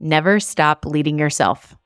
Never 0.00 0.40
stop 0.40 0.84
leading 0.84 1.18
yourself. 1.18 1.76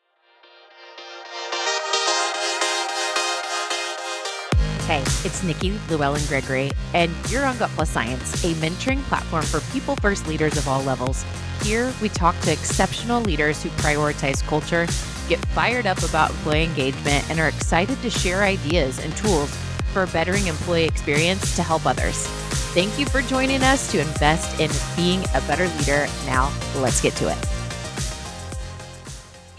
Hey, 4.86 5.02
it's 5.22 5.42
Nikki 5.42 5.78
Llewellyn 5.90 6.24
Gregory, 6.28 6.70
and 6.94 7.12
you're 7.28 7.44
on 7.44 7.58
Gut 7.58 7.68
Plus 7.70 7.90
Science, 7.90 8.42
a 8.42 8.54
mentoring 8.54 9.02
platform 9.02 9.44
for 9.44 9.60
people 9.70 9.94
first 9.96 10.26
leaders 10.26 10.56
of 10.56 10.66
all 10.66 10.82
levels. 10.82 11.26
Here, 11.62 11.92
we 12.00 12.08
talk 12.08 12.38
to 12.40 12.52
exceptional 12.52 13.20
leaders 13.20 13.62
who 13.62 13.68
prioritize 13.70 14.42
culture, 14.46 14.86
get 15.28 15.44
fired 15.48 15.84
up 15.84 16.02
about 16.02 16.30
employee 16.30 16.64
engagement, 16.64 17.28
and 17.28 17.38
are 17.38 17.48
excited 17.48 18.00
to 18.00 18.08
share 18.08 18.44
ideas 18.44 18.98
and 18.98 19.14
tools 19.18 19.54
for 19.92 20.06
bettering 20.06 20.46
employee 20.46 20.86
experience 20.86 21.54
to 21.56 21.62
help 21.62 21.84
others. 21.84 22.26
Thank 22.72 22.98
you 22.98 23.04
for 23.04 23.20
joining 23.20 23.62
us 23.62 23.92
to 23.92 24.00
invest 24.00 24.58
in 24.58 24.70
being 24.96 25.20
a 25.34 25.42
better 25.42 25.68
leader. 25.78 26.06
Now, 26.24 26.50
let's 26.76 27.02
get 27.02 27.14
to 27.16 27.28
it. 27.28 27.57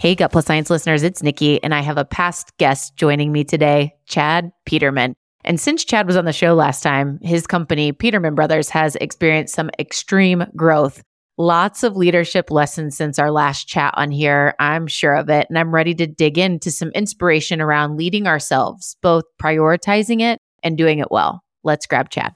Hey, 0.00 0.14
Gut 0.14 0.32
Plus 0.32 0.46
Science 0.46 0.70
listeners, 0.70 1.02
it's 1.02 1.22
Nikki, 1.22 1.62
and 1.62 1.74
I 1.74 1.82
have 1.82 1.98
a 1.98 2.06
past 2.06 2.56
guest 2.56 2.96
joining 2.96 3.32
me 3.32 3.44
today, 3.44 3.92
Chad 4.06 4.50
Peterman. 4.64 5.14
And 5.44 5.60
since 5.60 5.84
Chad 5.84 6.06
was 6.06 6.16
on 6.16 6.24
the 6.24 6.32
show 6.32 6.54
last 6.54 6.82
time, 6.82 7.18
his 7.20 7.46
company, 7.46 7.92
Peterman 7.92 8.34
Brothers, 8.34 8.70
has 8.70 8.96
experienced 8.96 9.54
some 9.54 9.68
extreme 9.78 10.46
growth. 10.56 11.02
Lots 11.36 11.82
of 11.82 11.98
leadership 11.98 12.50
lessons 12.50 12.96
since 12.96 13.18
our 13.18 13.30
last 13.30 13.68
chat 13.68 13.92
on 13.94 14.10
here. 14.10 14.54
I'm 14.58 14.86
sure 14.86 15.16
of 15.16 15.28
it. 15.28 15.48
And 15.50 15.58
I'm 15.58 15.74
ready 15.74 15.94
to 15.96 16.06
dig 16.06 16.38
into 16.38 16.70
some 16.70 16.88
inspiration 16.92 17.60
around 17.60 17.98
leading 17.98 18.26
ourselves, 18.26 18.96
both 19.02 19.24
prioritizing 19.38 20.22
it 20.22 20.38
and 20.62 20.78
doing 20.78 21.00
it 21.00 21.10
well. 21.10 21.44
Let's 21.62 21.86
grab 21.86 22.08
Chad. 22.08 22.34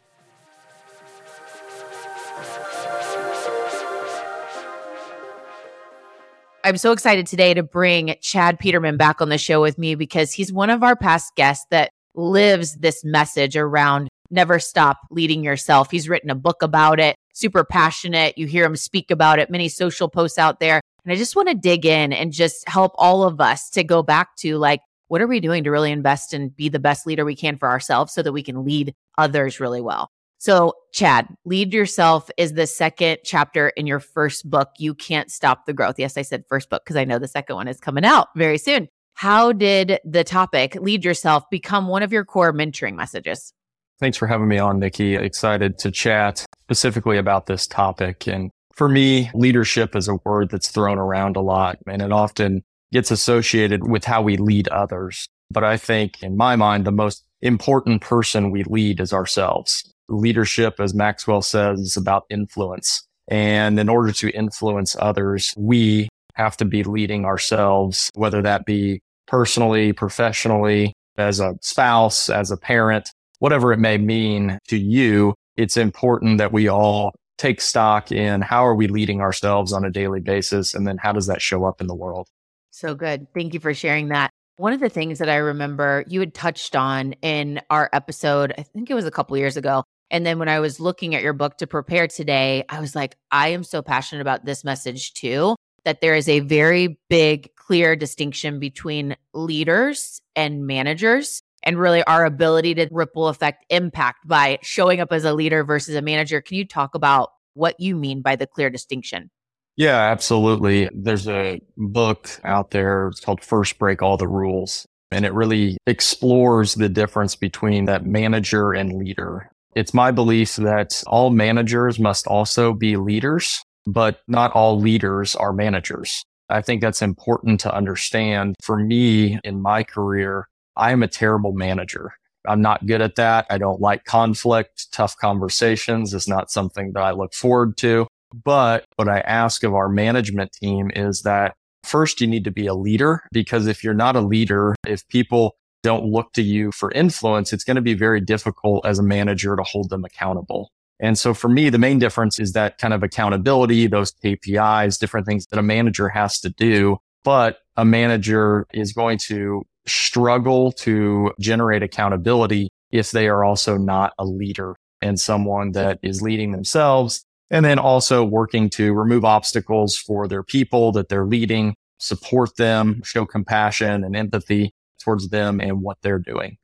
I'm 6.64 6.78
so 6.78 6.92
excited 6.92 7.26
today 7.26 7.52
to 7.52 7.62
bring 7.62 8.14
Chad 8.22 8.58
Peterman 8.58 8.96
back 8.96 9.20
on 9.20 9.28
the 9.28 9.36
show 9.36 9.60
with 9.60 9.76
me 9.76 9.94
because 9.96 10.32
he's 10.32 10.50
one 10.50 10.70
of 10.70 10.82
our 10.82 10.96
past 10.96 11.36
guests 11.36 11.66
that 11.70 11.90
lives 12.14 12.76
this 12.76 13.04
message 13.04 13.54
around 13.54 14.08
never 14.30 14.58
stop 14.58 14.96
leading 15.10 15.44
yourself. 15.44 15.90
He's 15.90 16.08
written 16.08 16.30
a 16.30 16.34
book 16.34 16.62
about 16.62 16.98
it, 16.98 17.16
super 17.34 17.64
passionate. 17.64 18.38
You 18.38 18.46
hear 18.46 18.64
him 18.64 18.76
speak 18.76 19.10
about 19.10 19.38
it, 19.38 19.50
many 19.50 19.68
social 19.68 20.08
posts 20.08 20.38
out 20.38 20.58
there. 20.58 20.80
And 21.04 21.12
I 21.12 21.16
just 21.16 21.36
want 21.36 21.48
to 21.48 21.54
dig 21.54 21.84
in 21.84 22.14
and 22.14 22.32
just 22.32 22.66
help 22.66 22.92
all 22.96 23.24
of 23.24 23.42
us 23.42 23.68
to 23.72 23.84
go 23.84 24.02
back 24.02 24.34
to 24.36 24.56
like, 24.56 24.80
what 25.08 25.20
are 25.20 25.26
we 25.26 25.40
doing 25.40 25.64
to 25.64 25.70
really 25.70 25.92
invest 25.92 26.32
and 26.32 26.56
be 26.56 26.70
the 26.70 26.78
best 26.78 27.06
leader 27.06 27.26
we 27.26 27.36
can 27.36 27.58
for 27.58 27.68
ourselves 27.68 28.14
so 28.14 28.22
that 28.22 28.32
we 28.32 28.42
can 28.42 28.64
lead 28.64 28.94
others 29.18 29.60
really 29.60 29.82
well? 29.82 30.08
So, 30.44 30.74
Chad, 30.92 31.26
Lead 31.46 31.72
Yourself 31.72 32.28
is 32.36 32.52
the 32.52 32.66
second 32.66 33.16
chapter 33.24 33.70
in 33.70 33.86
your 33.86 33.98
first 33.98 34.50
book, 34.50 34.68
You 34.76 34.92
Can't 34.92 35.30
Stop 35.30 35.64
the 35.64 35.72
Growth. 35.72 35.94
Yes, 35.98 36.18
I 36.18 36.20
said 36.20 36.44
first 36.50 36.68
book 36.68 36.84
because 36.84 36.96
I 36.96 37.04
know 37.04 37.18
the 37.18 37.26
second 37.26 37.56
one 37.56 37.66
is 37.66 37.80
coming 37.80 38.04
out 38.04 38.28
very 38.36 38.58
soon. 38.58 38.88
How 39.14 39.52
did 39.52 40.00
the 40.04 40.22
topic, 40.22 40.74
lead 40.74 41.02
yourself, 41.02 41.44
become 41.50 41.88
one 41.88 42.02
of 42.02 42.12
your 42.12 42.26
core 42.26 42.52
mentoring 42.52 42.94
messages? 42.94 43.54
Thanks 44.00 44.18
for 44.18 44.26
having 44.26 44.46
me 44.46 44.58
on, 44.58 44.78
Nikki. 44.78 45.14
Excited 45.14 45.78
to 45.78 45.90
chat 45.90 46.44
specifically 46.60 47.16
about 47.16 47.46
this 47.46 47.66
topic. 47.66 48.28
And 48.28 48.50
for 48.74 48.90
me, 48.90 49.30
leadership 49.32 49.96
is 49.96 50.08
a 50.08 50.18
word 50.26 50.50
that's 50.50 50.68
thrown 50.68 50.98
around 50.98 51.36
a 51.36 51.40
lot 51.40 51.78
and 51.86 52.02
it 52.02 52.12
often 52.12 52.62
gets 52.92 53.10
associated 53.10 53.88
with 53.88 54.04
how 54.04 54.20
we 54.20 54.36
lead 54.36 54.68
others. 54.68 55.26
But 55.50 55.64
I 55.64 55.78
think 55.78 56.22
in 56.22 56.36
my 56.36 56.54
mind, 56.54 56.84
the 56.84 56.92
most 56.92 57.24
important 57.40 58.02
person 58.02 58.50
we 58.50 58.62
lead 58.64 59.00
is 59.00 59.14
ourselves. 59.14 59.90
Leadership, 60.08 60.80
as 60.80 60.94
Maxwell 60.94 61.42
says, 61.42 61.80
is 61.80 61.96
about 61.96 62.24
influence. 62.30 63.06
And 63.28 63.78
in 63.78 63.88
order 63.88 64.12
to 64.12 64.30
influence 64.30 64.96
others, 64.98 65.54
we 65.56 66.08
have 66.34 66.56
to 66.58 66.64
be 66.64 66.82
leading 66.82 67.24
ourselves, 67.24 68.10
whether 68.14 68.42
that 68.42 68.66
be 68.66 69.00
personally, 69.26 69.92
professionally, 69.92 70.92
as 71.16 71.40
a 71.40 71.54
spouse, 71.62 72.28
as 72.28 72.50
a 72.50 72.56
parent, 72.56 73.10
whatever 73.38 73.72
it 73.72 73.78
may 73.78 73.98
mean 73.98 74.58
to 74.68 74.76
you. 74.76 75.34
It's 75.56 75.76
important 75.76 76.38
that 76.38 76.52
we 76.52 76.68
all 76.68 77.12
take 77.38 77.60
stock 77.60 78.12
in 78.12 78.40
how 78.42 78.66
are 78.66 78.74
we 78.74 78.88
leading 78.88 79.20
ourselves 79.20 79.72
on 79.72 79.84
a 79.84 79.90
daily 79.90 80.20
basis? 80.20 80.74
And 80.74 80.86
then 80.86 80.98
how 80.98 81.12
does 81.12 81.26
that 81.26 81.42
show 81.42 81.64
up 81.64 81.80
in 81.80 81.86
the 81.86 81.94
world? 81.94 82.28
So 82.70 82.94
good. 82.94 83.26
Thank 83.34 83.54
you 83.54 83.60
for 83.60 83.74
sharing 83.74 84.08
that. 84.08 84.30
One 84.56 84.72
of 84.72 84.80
the 84.80 84.88
things 84.88 85.18
that 85.18 85.28
I 85.28 85.36
remember 85.36 86.04
you 86.06 86.20
had 86.20 86.34
touched 86.34 86.76
on 86.76 87.12
in 87.22 87.60
our 87.70 87.88
episode, 87.92 88.54
I 88.56 88.62
think 88.62 88.90
it 88.90 88.94
was 88.94 89.04
a 89.04 89.10
couple 89.10 89.36
years 89.36 89.56
ago. 89.56 89.84
And 90.10 90.24
then 90.24 90.38
when 90.38 90.48
I 90.48 90.60
was 90.60 90.80
looking 90.80 91.14
at 91.14 91.22
your 91.22 91.32
book 91.32 91.58
to 91.58 91.66
prepare 91.66 92.06
today, 92.06 92.64
I 92.68 92.80
was 92.80 92.94
like, 92.94 93.16
I 93.30 93.48
am 93.48 93.64
so 93.64 93.82
passionate 93.82 94.20
about 94.20 94.44
this 94.44 94.64
message 94.64 95.14
too 95.14 95.56
that 95.84 96.00
there 96.00 96.14
is 96.14 96.28
a 96.28 96.40
very 96.40 96.98
big, 97.08 97.54
clear 97.56 97.96
distinction 97.96 98.58
between 98.58 99.16
leaders 99.32 100.20
and 100.34 100.66
managers 100.66 101.42
and 101.62 101.78
really 101.78 102.02
our 102.04 102.24
ability 102.24 102.74
to 102.74 102.88
ripple 102.90 103.28
effect 103.28 103.64
impact 103.70 104.26
by 104.26 104.58
showing 104.62 105.00
up 105.00 105.12
as 105.12 105.24
a 105.24 105.32
leader 105.32 105.64
versus 105.64 105.94
a 105.94 106.02
manager. 106.02 106.40
Can 106.40 106.56
you 106.56 106.66
talk 106.66 106.94
about 106.94 107.30
what 107.54 107.78
you 107.78 107.96
mean 107.96 108.22
by 108.22 108.36
the 108.36 108.46
clear 108.46 108.70
distinction? 108.70 109.30
Yeah, 109.76 109.96
absolutely. 109.96 110.88
There's 110.94 111.26
a 111.26 111.60
book 111.76 112.28
out 112.44 112.70
there. 112.70 113.08
It's 113.08 113.20
called 113.20 113.42
First 113.42 113.78
Break 113.78 114.02
All 114.02 114.16
the 114.16 114.28
Rules. 114.28 114.86
And 115.10 115.24
it 115.24 115.32
really 115.32 115.76
explores 115.86 116.74
the 116.74 116.88
difference 116.88 117.36
between 117.36 117.84
that 117.86 118.04
manager 118.04 118.72
and 118.72 118.92
leader. 118.94 119.50
It's 119.74 119.94
my 119.94 120.10
belief 120.10 120.56
that 120.56 121.02
all 121.06 121.30
managers 121.30 121.98
must 121.98 122.26
also 122.26 122.72
be 122.72 122.96
leaders 122.96 123.64
but 123.86 124.20
not 124.28 124.52
all 124.52 124.78
leaders 124.78 125.34
are 125.36 125.52
managers. 125.52 126.24
I 126.48 126.62
think 126.62 126.80
that's 126.80 127.02
important 127.02 127.60
to 127.60 127.74
understand. 127.74 128.56
For 128.62 128.78
me 128.78 129.38
in 129.44 129.62
my 129.62 129.82
career, 129.82 130.48
I 130.76 130.92
am 130.92 131.02
a 131.02 131.08
terrible 131.08 131.52
manager. 131.52 132.12
I'm 132.46 132.60
not 132.60 132.86
good 132.86 133.00
at 133.00 133.14
that. 133.14 133.46
I 133.48 133.58
don't 133.58 133.80
like 133.80 134.04
conflict. 134.04 134.92
Tough 134.92 135.16
conversations 135.16 136.12
is 136.12 136.28
not 136.28 136.50
something 136.50 136.92
that 136.92 137.02
I 137.02 137.12
look 137.12 137.32
forward 137.32 137.76
to. 137.78 138.06
But 138.44 138.84
what 138.96 139.08
I 139.08 139.20
ask 139.20 139.62
of 139.62 139.74
our 139.74 139.88
management 139.88 140.52
team 140.52 140.90
is 140.94 141.22
that 141.22 141.54
first 141.84 142.20
you 142.20 142.26
need 142.26 142.44
to 142.44 142.50
be 142.50 142.66
a 142.66 142.74
leader 142.74 143.22
because 143.32 143.66
if 143.66 143.82
you're 143.82 143.94
not 143.94 144.16
a 144.16 144.20
leader, 144.20 144.74
if 144.86 145.06
people 145.08 145.56
don't 145.84 146.06
look 146.06 146.32
to 146.32 146.42
you 146.42 146.72
for 146.72 146.90
influence, 146.90 147.52
it's 147.52 147.62
going 147.62 147.76
to 147.76 147.82
be 147.82 147.94
very 147.94 148.20
difficult 148.20 148.84
as 148.84 148.98
a 148.98 149.02
manager 149.02 149.54
to 149.54 149.62
hold 149.62 149.90
them 149.90 150.04
accountable. 150.04 150.72
And 150.98 151.18
so 151.18 151.34
for 151.34 151.48
me, 151.48 151.68
the 151.68 151.78
main 151.78 151.98
difference 151.98 152.40
is 152.40 152.52
that 152.52 152.78
kind 152.78 152.94
of 152.94 153.02
accountability, 153.02 153.86
those 153.86 154.10
KPIs, 154.10 154.98
different 154.98 155.26
things 155.26 155.46
that 155.46 155.58
a 155.58 155.62
manager 155.62 156.08
has 156.08 156.40
to 156.40 156.48
do. 156.48 156.96
But 157.22 157.58
a 157.76 157.84
manager 157.84 158.66
is 158.72 158.92
going 158.92 159.18
to 159.26 159.62
struggle 159.86 160.72
to 160.72 161.32
generate 161.38 161.82
accountability 161.82 162.70
if 162.90 163.10
they 163.10 163.28
are 163.28 163.44
also 163.44 163.76
not 163.76 164.14
a 164.18 164.24
leader 164.24 164.76
and 165.02 165.20
someone 165.20 165.72
that 165.72 165.98
is 166.02 166.22
leading 166.22 166.52
themselves. 166.52 167.24
And 167.50 167.64
then 167.64 167.78
also 167.78 168.24
working 168.24 168.70
to 168.70 168.94
remove 168.94 169.24
obstacles 169.24 169.96
for 169.96 170.26
their 170.26 170.42
people 170.42 170.92
that 170.92 171.08
they're 171.08 171.26
leading, 171.26 171.74
support 171.98 172.56
them, 172.56 173.02
show 173.04 173.26
compassion 173.26 174.02
and 174.02 174.16
empathy 174.16 174.72
towards 175.04 175.28
them 175.28 175.60
and 175.60 175.82
what 175.82 175.98
they're 176.02 176.18
doing. 176.18 176.56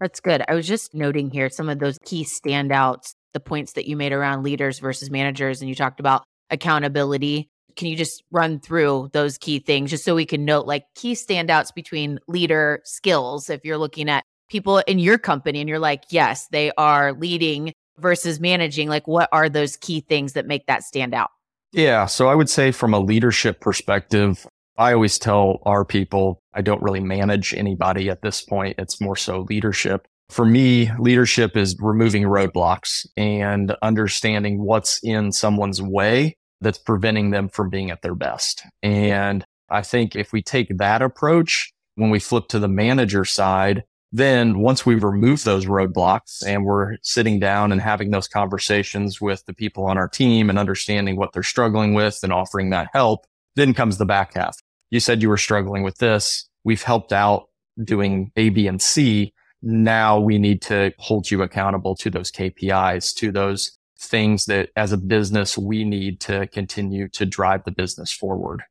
That's 0.00 0.20
good. 0.20 0.42
I 0.48 0.54
was 0.54 0.66
just 0.66 0.94
noting 0.94 1.30
here 1.30 1.48
some 1.48 1.68
of 1.68 1.78
those 1.78 1.98
key 2.04 2.24
standouts 2.24 3.14
the 3.34 3.40
points 3.40 3.72
that 3.72 3.86
you 3.86 3.96
made 3.96 4.12
around 4.12 4.42
leaders 4.42 4.78
versus 4.78 5.10
managers 5.10 5.60
and 5.60 5.68
you 5.68 5.74
talked 5.74 6.00
about 6.00 6.22
accountability. 6.50 7.50
Can 7.76 7.88
you 7.88 7.96
just 7.96 8.22
run 8.30 8.60
through 8.60 9.10
those 9.12 9.36
key 9.36 9.58
things 9.58 9.90
just 9.90 10.04
so 10.04 10.14
we 10.14 10.24
can 10.24 10.44
note 10.44 10.66
like 10.66 10.84
key 10.94 11.12
standouts 11.12 11.74
between 11.74 12.20
leader 12.28 12.80
skills 12.84 13.50
if 13.50 13.64
you're 13.64 13.76
looking 13.76 14.08
at 14.08 14.24
people 14.48 14.78
in 14.78 15.00
your 15.00 15.18
company 15.18 15.60
and 15.60 15.68
you're 15.68 15.80
like, 15.80 16.04
yes, 16.10 16.46
they 16.52 16.70
are 16.78 17.12
leading 17.12 17.72
versus 17.98 18.38
managing, 18.38 18.88
like 18.88 19.08
what 19.08 19.28
are 19.32 19.48
those 19.48 19.76
key 19.76 20.00
things 20.00 20.34
that 20.34 20.46
make 20.46 20.66
that 20.66 20.84
stand 20.84 21.12
out? 21.12 21.30
Yeah. 21.72 22.06
So 22.06 22.28
I 22.28 22.36
would 22.36 22.48
say 22.48 22.70
from 22.70 22.94
a 22.94 23.00
leadership 23.00 23.60
perspective, 23.60 24.46
I 24.76 24.92
always 24.92 25.18
tell 25.18 25.60
our 25.64 25.84
people, 25.84 26.42
I 26.52 26.62
don't 26.62 26.82
really 26.82 27.00
manage 27.00 27.54
anybody 27.54 28.10
at 28.10 28.22
this 28.22 28.42
point. 28.42 28.76
It's 28.78 29.00
more 29.00 29.16
so 29.16 29.46
leadership. 29.48 30.06
For 30.30 30.44
me, 30.44 30.90
leadership 30.98 31.56
is 31.56 31.76
removing 31.78 32.24
roadblocks 32.24 33.06
and 33.16 33.76
understanding 33.82 34.64
what's 34.64 34.98
in 35.02 35.32
someone's 35.32 35.80
way 35.80 36.36
that's 36.60 36.78
preventing 36.78 37.30
them 37.30 37.48
from 37.48 37.70
being 37.70 37.90
at 37.90 38.02
their 38.02 38.14
best. 38.14 38.62
And 38.82 39.44
I 39.70 39.82
think 39.82 40.16
if 40.16 40.32
we 40.32 40.42
take 40.42 40.78
that 40.78 41.02
approach, 41.02 41.72
when 41.96 42.10
we 42.10 42.18
flip 42.18 42.48
to 42.48 42.58
the 42.58 42.68
manager 42.68 43.24
side, 43.24 43.84
then 44.10 44.58
once 44.58 44.86
we 44.86 44.94
remove 44.94 45.44
those 45.44 45.66
roadblocks 45.66 46.44
and 46.46 46.64
we're 46.64 46.96
sitting 47.02 47.38
down 47.38 47.72
and 47.72 47.80
having 47.80 48.10
those 48.10 48.28
conversations 48.28 49.20
with 49.20 49.44
the 49.46 49.54
people 49.54 49.84
on 49.84 49.98
our 49.98 50.08
team 50.08 50.48
and 50.48 50.58
understanding 50.58 51.16
what 51.16 51.32
they're 51.32 51.42
struggling 51.42 51.94
with 51.94 52.20
and 52.22 52.32
offering 52.32 52.70
that 52.70 52.88
help, 52.92 53.26
then 53.56 53.74
comes 53.74 53.98
the 53.98 54.06
back 54.06 54.34
half. 54.34 54.56
You 54.90 55.00
said 55.00 55.22
you 55.22 55.28
were 55.28 55.36
struggling 55.36 55.82
with 55.82 55.98
this. 55.98 56.48
We've 56.64 56.82
helped 56.82 57.12
out 57.12 57.48
doing 57.82 58.30
A, 58.36 58.50
B, 58.50 58.66
and 58.66 58.80
C 58.80 59.32
now 59.64 60.20
we 60.20 60.38
need 60.38 60.60
to 60.62 60.92
hold 60.98 61.30
you 61.30 61.42
accountable 61.42 61.96
to 61.96 62.10
those 62.10 62.30
KPIs, 62.30 63.14
to 63.16 63.32
those 63.32 63.76
things 63.98 64.44
that 64.44 64.68
as 64.76 64.92
a 64.92 64.98
business 64.98 65.56
we 65.56 65.84
need 65.84 66.20
to 66.20 66.46
continue 66.48 67.08
to 67.08 67.24
drive 67.24 67.64
the 67.64 67.70
business 67.70 68.12
forward. 68.12 68.62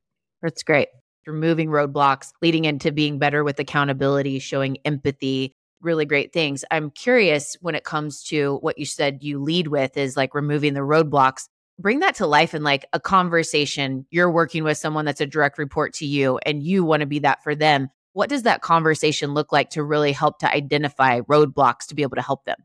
That's 0.43 0.61
great. 0.61 0.89
Removing 1.25 1.69
roadblocks, 1.69 2.31
leading 2.41 2.65
into 2.65 2.91
being 2.91 3.17
better 3.17 3.43
with 3.43 3.59
accountability, 3.59 4.37
showing 4.37 4.77
empathy, 4.85 5.53
really 5.81 6.05
great 6.05 6.31
things. 6.31 6.63
I'm 6.69 6.91
curious 6.91 7.57
when 7.61 7.73
it 7.75 7.83
comes 7.83 8.23
to 8.25 8.57
what 8.61 8.77
you 8.77 8.85
said 8.85 9.23
you 9.23 9.41
lead 9.41 9.69
with 9.69 9.97
is 9.97 10.15
like 10.15 10.35
removing 10.35 10.75
the 10.75 10.81
roadblocks. 10.81 11.47
Bring 11.79 11.99
that 11.99 12.15
to 12.15 12.27
life 12.27 12.53
in 12.53 12.63
like 12.63 12.85
a 12.93 12.99
conversation. 12.99 14.05
You're 14.11 14.31
working 14.31 14.63
with 14.63 14.77
someone 14.77 15.05
that's 15.05 15.21
a 15.21 15.25
direct 15.25 15.57
report 15.57 15.93
to 15.95 16.05
you 16.05 16.39
and 16.45 16.63
you 16.63 16.83
want 16.83 17.01
to 17.01 17.07
be 17.07 17.19
that 17.19 17.43
for 17.43 17.55
them. 17.55 17.89
What 18.13 18.29
does 18.29 18.43
that 18.43 18.61
conversation 18.61 19.33
look 19.33 19.51
like 19.51 19.71
to 19.71 19.83
really 19.83 20.11
help 20.11 20.37
to 20.39 20.51
identify 20.51 21.21
roadblocks 21.21 21.87
to 21.87 21.95
be 21.95 22.03
able 22.03 22.15
to 22.15 22.21
help 22.21 22.45
them? 22.45 22.57